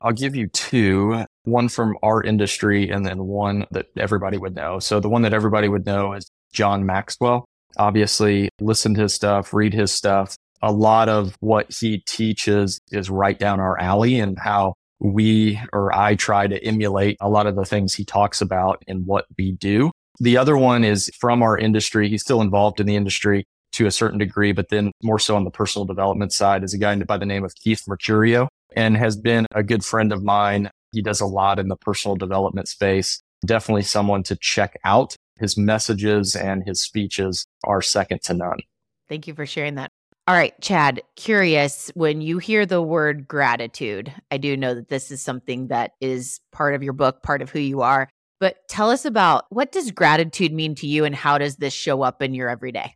I'll 0.00 0.10
give 0.10 0.34
you 0.34 0.48
two, 0.48 1.24
one 1.44 1.68
from 1.68 1.96
our 2.02 2.20
industry 2.20 2.90
and 2.90 3.06
then 3.06 3.26
one 3.26 3.64
that 3.70 3.86
everybody 3.96 4.38
would 4.38 4.56
know. 4.56 4.80
So 4.80 4.98
the 4.98 5.08
one 5.08 5.22
that 5.22 5.32
everybody 5.32 5.68
would 5.68 5.86
know 5.86 6.14
is 6.14 6.28
John 6.52 6.84
Maxwell. 6.84 7.44
Obviously, 7.76 8.48
listen 8.60 8.94
to 8.94 9.02
his 9.02 9.14
stuff, 9.14 9.54
read 9.54 9.72
his 9.72 9.92
stuff. 9.92 10.34
A 10.62 10.72
lot 10.72 11.08
of 11.08 11.36
what 11.38 11.72
he 11.72 11.98
teaches 11.98 12.80
is 12.90 13.08
right 13.08 13.38
down 13.38 13.60
our 13.60 13.80
alley 13.80 14.18
and 14.18 14.36
how 14.36 14.74
we 15.04 15.60
or 15.72 15.94
I 15.94 16.14
try 16.14 16.46
to 16.46 16.64
emulate 16.64 17.18
a 17.20 17.28
lot 17.28 17.46
of 17.46 17.56
the 17.56 17.64
things 17.66 17.92
he 17.94 18.04
talks 18.04 18.40
about 18.40 18.82
in 18.86 19.04
what 19.04 19.26
we 19.36 19.52
do. 19.52 19.90
The 20.18 20.38
other 20.38 20.56
one 20.56 20.82
is 20.82 21.10
from 21.18 21.42
our 21.42 21.58
industry. 21.58 22.08
He's 22.08 22.22
still 22.22 22.40
involved 22.40 22.80
in 22.80 22.86
the 22.86 22.96
industry 22.96 23.44
to 23.72 23.86
a 23.86 23.90
certain 23.90 24.18
degree, 24.18 24.52
but 24.52 24.70
then 24.70 24.92
more 25.02 25.18
so 25.18 25.36
on 25.36 25.44
the 25.44 25.50
personal 25.50 25.84
development 25.84 26.32
side 26.32 26.64
is 26.64 26.72
a 26.72 26.78
guy 26.78 26.96
by 27.02 27.18
the 27.18 27.26
name 27.26 27.44
of 27.44 27.54
Keith 27.56 27.82
Mercurio 27.88 28.48
and 28.74 28.96
has 28.96 29.16
been 29.16 29.46
a 29.54 29.62
good 29.62 29.84
friend 29.84 30.10
of 30.10 30.22
mine. 30.22 30.70
He 30.92 31.02
does 31.02 31.20
a 31.20 31.26
lot 31.26 31.58
in 31.58 31.68
the 31.68 31.76
personal 31.76 32.16
development 32.16 32.68
space. 32.68 33.20
Definitely 33.44 33.82
someone 33.82 34.22
to 34.24 34.36
check 34.36 34.78
out. 34.84 35.16
His 35.38 35.58
messages 35.58 36.34
and 36.34 36.62
his 36.64 36.80
speeches 36.82 37.44
are 37.64 37.82
second 37.82 38.22
to 38.22 38.34
none. 38.34 38.60
Thank 39.08 39.26
you 39.26 39.34
for 39.34 39.44
sharing 39.44 39.74
that. 39.74 39.90
All 40.26 40.34
right, 40.34 40.58
Chad, 40.62 41.02
curious 41.16 41.90
when 41.94 42.22
you 42.22 42.38
hear 42.38 42.64
the 42.64 42.80
word 42.80 43.28
gratitude, 43.28 44.10
I 44.30 44.38
do 44.38 44.56
know 44.56 44.74
that 44.74 44.88
this 44.88 45.10
is 45.10 45.20
something 45.20 45.68
that 45.68 45.92
is 46.00 46.40
part 46.50 46.74
of 46.74 46.82
your 46.82 46.94
book, 46.94 47.22
part 47.22 47.42
of 47.42 47.50
who 47.50 47.58
you 47.58 47.82
are, 47.82 48.08
but 48.40 48.56
tell 48.66 48.90
us 48.90 49.04
about 49.04 49.44
what 49.50 49.70
does 49.70 49.90
gratitude 49.90 50.50
mean 50.50 50.76
to 50.76 50.86
you 50.86 51.04
and 51.04 51.14
how 51.14 51.36
does 51.36 51.56
this 51.56 51.74
show 51.74 52.00
up 52.00 52.22
in 52.22 52.32
your 52.32 52.48
everyday? 52.48 52.94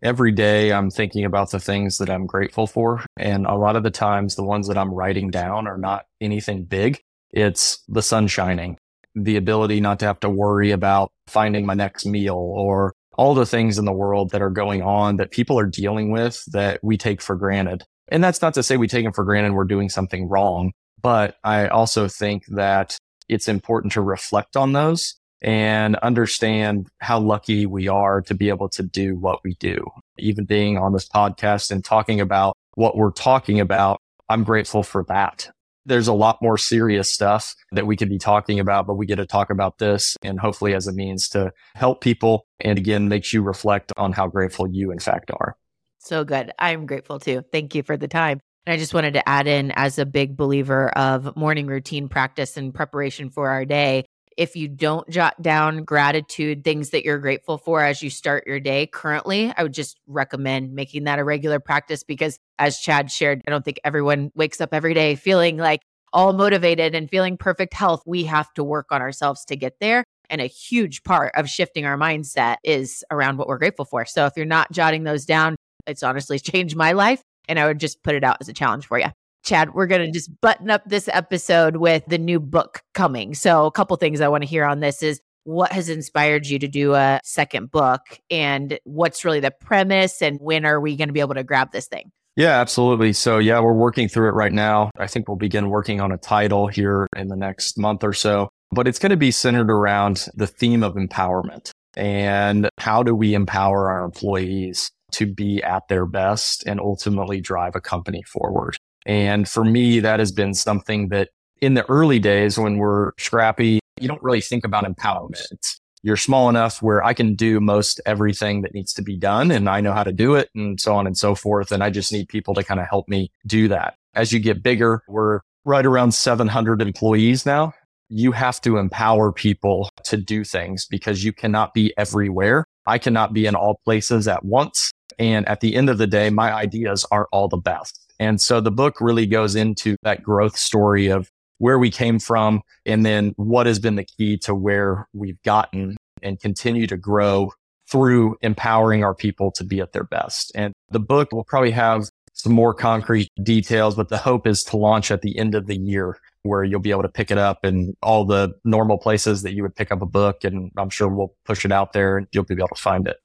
Every 0.00 0.30
day 0.30 0.72
I'm 0.72 0.90
thinking 0.90 1.24
about 1.24 1.50
the 1.50 1.58
things 1.58 1.98
that 1.98 2.08
I'm 2.08 2.24
grateful 2.24 2.68
for. 2.68 3.04
And 3.16 3.46
a 3.46 3.56
lot 3.56 3.74
of 3.74 3.82
the 3.82 3.90
times 3.90 4.36
the 4.36 4.44
ones 4.44 4.68
that 4.68 4.78
I'm 4.78 4.94
writing 4.94 5.30
down 5.30 5.66
are 5.66 5.76
not 5.76 6.06
anything 6.20 6.66
big. 6.66 7.00
It's 7.32 7.82
the 7.88 8.00
sun 8.00 8.28
shining, 8.28 8.78
the 9.16 9.36
ability 9.36 9.80
not 9.80 9.98
to 10.00 10.06
have 10.06 10.20
to 10.20 10.30
worry 10.30 10.70
about 10.70 11.10
finding 11.26 11.66
my 11.66 11.74
next 11.74 12.06
meal 12.06 12.36
or 12.36 12.92
all 13.20 13.34
the 13.34 13.44
things 13.44 13.76
in 13.76 13.84
the 13.84 13.92
world 13.92 14.30
that 14.30 14.40
are 14.40 14.48
going 14.48 14.80
on 14.80 15.16
that 15.16 15.30
people 15.30 15.58
are 15.58 15.66
dealing 15.66 16.10
with 16.10 16.42
that 16.52 16.80
we 16.82 16.96
take 16.96 17.20
for 17.20 17.36
granted. 17.36 17.84
And 18.08 18.24
that's 18.24 18.40
not 18.40 18.54
to 18.54 18.62
say 18.62 18.78
we 18.78 18.88
take 18.88 19.04
them 19.04 19.12
for 19.12 19.24
granted 19.24 19.52
we're 19.52 19.64
doing 19.64 19.90
something 19.90 20.26
wrong, 20.26 20.72
but 21.02 21.36
I 21.44 21.68
also 21.68 22.08
think 22.08 22.46
that 22.46 22.96
it's 23.28 23.46
important 23.46 23.92
to 23.92 24.00
reflect 24.00 24.56
on 24.56 24.72
those 24.72 25.16
and 25.42 25.96
understand 25.96 26.88
how 27.00 27.20
lucky 27.20 27.66
we 27.66 27.88
are 27.88 28.22
to 28.22 28.32
be 28.32 28.48
able 28.48 28.70
to 28.70 28.82
do 28.82 29.16
what 29.16 29.44
we 29.44 29.52
do. 29.56 29.84
Even 30.18 30.46
being 30.46 30.78
on 30.78 30.94
this 30.94 31.06
podcast 31.06 31.70
and 31.70 31.84
talking 31.84 32.22
about 32.22 32.56
what 32.76 32.96
we're 32.96 33.12
talking 33.12 33.60
about, 33.60 33.98
I'm 34.30 34.44
grateful 34.44 34.82
for 34.82 35.04
that 35.08 35.50
there's 35.90 36.08
a 36.08 36.14
lot 36.14 36.38
more 36.40 36.56
serious 36.56 37.12
stuff 37.12 37.54
that 37.72 37.86
we 37.86 37.96
could 37.96 38.08
be 38.08 38.18
talking 38.18 38.60
about, 38.60 38.86
but 38.86 38.94
we 38.94 39.06
get 39.06 39.16
to 39.16 39.26
talk 39.26 39.50
about 39.50 39.78
this 39.78 40.16
and 40.22 40.38
hopefully 40.38 40.72
as 40.72 40.86
a 40.86 40.92
means 40.92 41.28
to 41.30 41.52
help 41.74 42.00
people. 42.00 42.46
And 42.60 42.78
again, 42.78 43.08
makes 43.08 43.32
you 43.32 43.42
reflect 43.42 43.92
on 43.96 44.12
how 44.12 44.28
grateful 44.28 44.68
you 44.68 44.92
in 44.92 45.00
fact 45.00 45.30
are. 45.32 45.56
So 45.98 46.24
good. 46.24 46.52
I'm 46.58 46.86
grateful 46.86 47.18
too. 47.18 47.42
Thank 47.52 47.74
you 47.74 47.82
for 47.82 47.96
the 47.96 48.08
time. 48.08 48.40
And 48.66 48.74
I 48.74 48.76
just 48.76 48.94
wanted 48.94 49.14
to 49.14 49.28
add 49.28 49.46
in 49.46 49.72
as 49.72 49.98
a 49.98 50.06
big 50.06 50.36
believer 50.36 50.90
of 50.90 51.36
morning 51.36 51.66
routine 51.66 52.08
practice 52.08 52.56
and 52.56 52.72
preparation 52.72 53.30
for 53.30 53.50
our 53.50 53.64
day 53.64 54.04
if 54.36 54.56
you 54.56 54.68
don't 54.68 55.08
jot 55.08 55.40
down 55.42 55.84
gratitude, 55.84 56.64
things 56.64 56.90
that 56.90 57.04
you're 57.04 57.18
grateful 57.18 57.58
for 57.58 57.82
as 57.82 58.02
you 58.02 58.10
start 58.10 58.46
your 58.46 58.60
day 58.60 58.86
currently, 58.86 59.52
I 59.56 59.62
would 59.62 59.74
just 59.74 59.98
recommend 60.06 60.72
making 60.72 61.04
that 61.04 61.18
a 61.18 61.24
regular 61.24 61.60
practice 61.60 62.04
because, 62.04 62.38
as 62.58 62.78
Chad 62.78 63.10
shared, 63.10 63.42
I 63.46 63.50
don't 63.50 63.64
think 63.64 63.80
everyone 63.84 64.30
wakes 64.34 64.60
up 64.60 64.72
every 64.72 64.94
day 64.94 65.14
feeling 65.14 65.56
like 65.56 65.80
all 66.12 66.32
motivated 66.32 66.94
and 66.94 67.08
feeling 67.08 67.36
perfect 67.36 67.74
health. 67.74 68.02
We 68.06 68.24
have 68.24 68.52
to 68.54 68.64
work 68.64 68.86
on 68.90 69.00
ourselves 69.00 69.44
to 69.46 69.56
get 69.56 69.74
there. 69.80 70.04
And 70.28 70.40
a 70.40 70.46
huge 70.46 71.02
part 71.02 71.32
of 71.34 71.48
shifting 71.48 71.84
our 71.84 71.98
mindset 71.98 72.56
is 72.62 73.04
around 73.10 73.36
what 73.36 73.48
we're 73.48 73.58
grateful 73.58 73.84
for. 73.84 74.04
So 74.04 74.26
if 74.26 74.32
you're 74.36 74.46
not 74.46 74.70
jotting 74.70 75.04
those 75.04 75.24
down, 75.24 75.56
it's 75.86 76.02
honestly 76.02 76.38
changed 76.40 76.76
my 76.76 76.92
life. 76.92 77.22
And 77.48 77.58
I 77.58 77.66
would 77.66 77.80
just 77.80 78.02
put 78.02 78.14
it 78.14 78.22
out 78.22 78.36
as 78.40 78.48
a 78.48 78.52
challenge 78.52 78.86
for 78.86 78.98
you. 78.98 79.06
Chad, 79.44 79.74
we're 79.74 79.86
going 79.86 80.04
to 80.04 80.10
just 80.10 80.40
button 80.40 80.70
up 80.70 80.82
this 80.86 81.08
episode 81.12 81.76
with 81.76 82.04
the 82.06 82.18
new 82.18 82.38
book 82.40 82.82
coming. 82.94 83.34
So, 83.34 83.66
a 83.66 83.70
couple 83.70 83.96
things 83.96 84.20
I 84.20 84.28
want 84.28 84.42
to 84.42 84.48
hear 84.48 84.64
on 84.64 84.80
this 84.80 85.02
is 85.02 85.20
what 85.44 85.72
has 85.72 85.88
inspired 85.88 86.46
you 86.46 86.58
to 86.58 86.68
do 86.68 86.94
a 86.94 87.20
second 87.24 87.70
book 87.70 88.00
and 88.30 88.78
what's 88.84 89.24
really 89.24 89.40
the 89.40 89.50
premise 89.50 90.20
and 90.20 90.38
when 90.40 90.64
are 90.66 90.80
we 90.80 90.96
going 90.96 91.08
to 91.08 91.12
be 91.12 91.20
able 91.20 91.34
to 91.34 91.44
grab 91.44 91.72
this 91.72 91.86
thing? 91.86 92.12
Yeah, 92.36 92.60
absolutely. 92.60 93.12
So, 93.12 93.38
yeah, 93.38 93.60
we're 93.60 93.72
working 93.72 94.08
through 94.08 94.28
it 94.28 94.34
right 94.34 94.52
now. 94.52 94.90
I 94.98 95.06
think 95.06 95.28
we'll 95.28 95.36
begin 95.36 95.68
working 95.68 96.00
on 96.00 96.12
a 96.12 96.18
title 96.18 96.68
here 96.68 97.06
in 97.16 97.28
the 97.28 97.36
next 97.36 97.78
month 97.78 98.04
or 98.04 98.12
so, 98.12 98.48
but 98.70 98.86
it's 98.86 98.98
going 98.98 99.10
to 99.10 99.16
be 99.16 99.30
centered 99.30 99.70
around 99.70 100.26
the 100.34 100.46
theme 100.46 100.82
of 100.82 100.94
empowerment 100.94 101.70
and 101.96 102.68
how 102.78 103.02
do 103.02 103.14
we 103.14 103.34
empower 103.34 103.90
our 103.90 104.04
employees 104.04 104.90
to 105.12 105.26
be 105.26 105.62
at 105.62 105.88
their 105.88 106.06
best 106.06 106.64
and 106.66 106.80
ultimately 106.80 107.40
drive 107.40 107.74
a 107.74 107.80
company 107.80 108.22
forward. 108.22 108.76
And 109.06 109.48
for 109.48 109.64
me, 109.64 110.00
that 110.00 110.18
has 110.18 110.32
been 110.32 110.54
something 110.54 111.08
that 111.08 111.30
in 111.60 111.74
the 111.74 111.88
early 111.88 112.18
days 112.18 112.58
when 112.58 112.78
we're 112.78 113.12
scrappy, 113.18 113.80
you 114.00 114.08
don't 114.08 114.22
really 114.22 114.40
think 114.40 114.64
about 114.64 114.84
empowerment. 114.84 115.76
You're 116.02 116.16
small 116.16 116.48
enough 116.48 116.80
where 116.80 117.04
I 117.04 117.12
can 117.12 117.34
do 117.34 117.60
most 117.60 118.00
everything 118.06 118.62
that 118.62 118.72
needs 118.72 118.94
to 118.94 119.02
be 119.02 119.16
done 119.16 119.50
and 119.50 119.68
I 119.68 119.82
know 119.82 119.92
how 119.92 120.02
to 120.02 120.12
do 120.12 120.34
it 120.34 120.48
and 120.54 120.80
so 120.80 120.94
on 120.94 121.06
and 121.06 121.16
so 121.16 121.34
forth. 121.34 121.72
And 121.72 121.82
I 121.82 121.90
just 121.90 122.10
need 122.10 122.28
people 122.28 122.54
to 122.54 122.64
kind 122.64 122.80
of 122.80 122.86
help 122.88 123.06
me 123.08 123.30
do 123.46 123.68
that. 123.68 123.94
As 124.14 124.32
you 124.32 124.40
get 124.40 124.62
bigger, 124.62 125.02
we're 125.08 125.40
right 125.64 125.84
around 125.84 126.12
700 126.12 126.80
employees 126.80 127.44
now. 127.44 127.74
You 128.08 128.32
have 128.32 128.60
to 128.62 128.78
empower 128.78 129.30
people 129.30 129.90
to 130.04 130.16
do 130.16 130.42
things 130.42 130.86
because 130.86 131.22
you 131.22 131.32
cannot 131.32 131.74
be 131.74 131.92
everywhere. 131.98 132.64
I 132.86 132.98
cannot 132.98 133.34
be 133.34 133.46
in 133.46 133.54
all 133.54 133.80
places 133.84 134.26
at 134.26 134.44
once. 134.44 134.90
And 135.18 135.46
at 135.48 135.60
the 135.60 135.76
end 135.76 135.90
of 135.90 135.98
the 135.98 136.06
day, 136.06 136.30
my 136.30 136.52
ideas 136.52 137.04
are 137.10 137.28
all 137.30 137.48
the 137.48 137.58
best. 137.58 138.09
And 138.20 138.40
so 138.40 138.60
the 138.60 138.70
book 138.70 139.00
really 139.00 139.26
goes 139.26 139.56
into 139.56 139.96
that 140.02 140.22
growth 140.22 140.56
story 140.56 141.08
of 141.08 141.30
where 141.58 141.78
we 141.78 141.90
came 141.90 142.18
from 142.18 142.60
and 142.84 143.04
then 143.04 143.32
what 143.36 143.66
has 143.66 143.78
been 143.78 143.96
the 143.96 144.04
key 144.04 144.36
to 144.38 144.54
where 144.54 145.08
we've 145.14 145.40
gotten 145.42 145.96
and 146.22 146.38
continue 146.38 146.86
to 146.86 146.98
grow 146.98 147.50
through 147.90 148.36
empowering 148.42 149.02
our 149.02 149.14
people 149.14 149.50
to 149.52 149.64
be 149.64 149.80
at 149.80 149.92
their 149.92 150.04
best. 150.04 150.52
And 150.54 150.72
the 150.90 151.00
book 151.00 151.32
will 151.32 151.44
probably 151.44 151.72
have 151.72 152.08
some 152.34 152.52
more 152.52 152.74
concrete 152.74 153.28
details, 153.42 153.96
but 153.96 154.10
the 154.10 154.18
hope 154.18 154.46
is 154.46 154.62
to 154.64 154.76
launch 154.76 155.10
at 155.10 155.22
the 155.22 155.36
end 155.38 155.54
of 155.54 155.66
the 155.66 155.76
year 155.76 156.18
where 156.42 156.62
you'll 156.62 156.80
be 156.80 156.90
able 156.90 157.02
to 157.02 157.08
pick 157.08 157.30
it 157.30 157.38
up 157.38 157.64
in 157.64 157.94
all 158.02 158.24
the 158.24 158.52
normal 158.64 158.98
places 158.98 159.42
that 159.42 159.54
you 159.54 159.62
would 159.62 159.74
pick 159.74 159.90
up 159.90 160.02
a 160.02 160.06
book. 160.06 160.44
And 160.44 160.70
I'm 160.76 160.90
sure 160.90 161.08
we'll 161.08 161.34
push 161.44 161.64
it 161.64 161.72
out 161.72 161.92
there 161.94 162.18
and 162.18 162.26
you'll 162.32 162.44
be 162.44 162.54
able 162.54 162.68
to 162.68 162.80
find 162.80 163.08
it. 163.08 163.16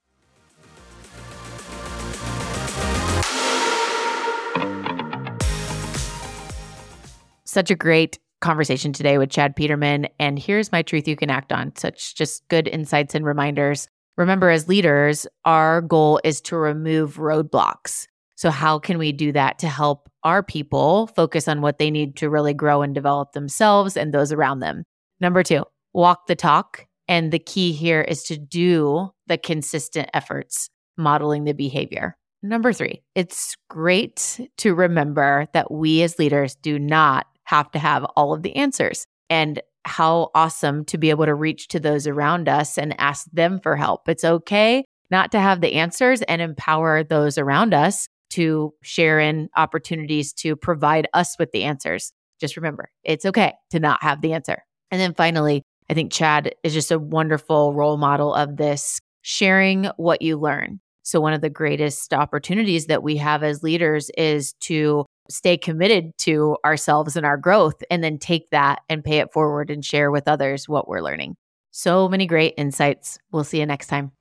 Such 7.56 7.72
a 7.72 7.76
great 7.76 8.20
conversation 8.42 8.92
today 8.92 9.18
with 9.18 9.30
Chad 9.30 9.56
Peterman. 9.56 10.10
And 10.20 10.38
here's 10.38 10.74
my 10.74 10.82
truth 10.82 11.08
you 11.08 11.16
can 11.16 11.30
act 11.30 11.54
on. 11.54 11.74
Such 11.78 12.14
just 12.14 12.46
good 12.50 12.68
insights 12.68 13.16
and 13.16 13.24
reminders. 13.24 13.88
Remember, 14.18 14.50
as 14.50 14.68
leaders, 14.68 15.26
our 15.46 15.80
goal 15.80 16.20
is 16.26 16.42
to 16.42 16.58
remove 16.58 17.16
roadblocks. 17.16 18.08
So, 18.36 18.52
how 18.52 18.78
can 18.78 18.98
we 18.98 19.14
do 19.14 19.32
that 19.32 19.58
to 19.60 19.70
help 19.70 20.10
our 20.26 20.44
people 20.44 21.08
focus 21.08 21.48
on 21.48 21.62
what 21.62 21.78
they 21.78 21.90
need 21.90 22.18
to 22.18 22.30
really 22.30 22.54
grow 22.54 22.82
and 22.82 22.94
develop 22.94 23.32
themselves 23.32 23.96
and 23.96 24.14
those 24.14 24.34
around 24.34 24.60
them? 24.60 24.84
Number 25.22 25.42
two, 25.42 25.64
walk 25.94 26.28
the 26.28 26.36
talk. 26.36 26.86
And 27.08 27.32
the 27.32 27.40
key 27.40 27.72
here 27.72 28.02
is 28.02 28.24
to 28.24 28.38
do 28.38 29.12
the 29.28 29.38
consistent 29.38 30.10
efforts, 30.14 30.70
modeling 30.98 31.46
the 31.46 31.54
behavior. 31.54 32.18
Number 32.44 32.74
three, 32.74 33.02
it's 33.16 33.56
great 33.70 34.42
to 34.58 34.76
remember 34.76 35.48
that 35.54 35.72
we 35.72 36.04
as 36.04 36.20
leaders 36.20 36.56
do 36.56 36.78
not 36.78 37.28
have 37.46 37.72
to 37.72 37.80
have 37.80 38.04
all 38.16 38.34
of 38.34 38.44
the 38.44 38.56
answers. 38.56 39.06
And 39.30 39.62
how 39.86 40.32
awesome 40.34 40.84
to 40.86 40.98
be 40.98 41.12
able 41.12 41.26
to 41.26 41.36
reach 41.36 41.68
to 41.70 41.80
those 41.80 42.08
around 42.08 42.50
us 42.50 42.78
and 42.78 43.00
ask 43.00 43.28
them 43.32 43.60
for 43.60 43.76
help. 43.76 44.10
It's 44.10 44.24
okay 44.24 44.84
not 45.12 45.32
to 45.32 45.40
have 45.40 45.62
the 45.62 45.74
answers 45.74 46.24
and 46.24 46.42
empower 46.42 47.04
those 47.04 47.38
around 47.38 47.74
us 47.74 48.08
to 48.32 48.74
share 48.82 49.20
in 49.20 49.48
opportunities 49.56 50.34
to 50.34 50.56
provide 50.56 51.08
us 51.14 51.38
with 51.38 51.52
the 51.52 51.64
answers. 51.64 52.12
Just 52.40 52.58
remember, 52.58 52.90
it's 53.04 53.26
okay 53.26 53.54
to 53.70 53.80
not 53.80 54.02
have 54.02 54.22
the 54.22 54.34
answer. 54.34 54.64
And 54.90 55.00
then 55.00 55.14
finally, 55.14 55.62
I 55.90 55.94
think 55.94 56.12
Chad 56.12 56.56
is 56.64 56.74
just 56.74 56.92
a 56.92 57.00
wonderful 57.00 57.74
role 57.74 57.98
model 57.98 58.34
of 58.34 58.58
this 58.58 59.00
sharing 59.22 59.86
what 59.98 60.22
you 60.24 60.38
learn. 60.38 60.80
So, 61.04 61.22
one 61.22 61.34
of 61.34 61.42
the 61.42 61.50
greatest 61.52 62.14
opportunities 62.14 62.88
that 62.88 63.04
we 63.04 63.18
have 63.18 63.44
as 63.44 63.62
leaders 63.62 64.10
is 64.18 64.54
to 64.62 65.06
stay 65.30 65.58
committed 65.58 66.18
to 66.20 66.58
ourselves 66.66 67.16
and 67.16 67.26
our 67.26 67.38
growth, 67.38 67.84
and 67.90 68.04
then 68.04 68.18
take 68.18 68.50
that 68.52 68.82
and 68.90 69.04
pay 69.04 69.20
it 69.20 69.32
forward 69.34 69.70
and 69.70 69.84
share 69.84 70.12
with 70.12 70.28
others 70.28 70.70
what 70.70 70.88
we're 70.88 71.02
learning. 71.02 71.36
So 71.72 72.08
many 72.08 72.26
great 72.26 72.54
insights. 72.58 73.20
We'll 73.32 73.44
see 73.44 73.60
you 73.60 73.66
next 73.66 73.88
time. 73.88 74.12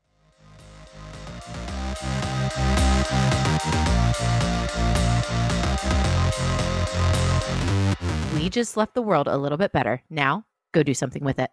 We 8.35 8.49
just 8.51 8.77
left 8.77 8.95
the 8.95 9.03
world 9.03 9.29
a 9.29 9.39
little 9.39 9.59
bit 9.59 9.73
better. 9.73 10.03
Now, 10.11 10.45
go 10.73 10.83
do 10.83 10.95
something 10.95 11.25
with 11.25 11.39
it. 11.39 11.51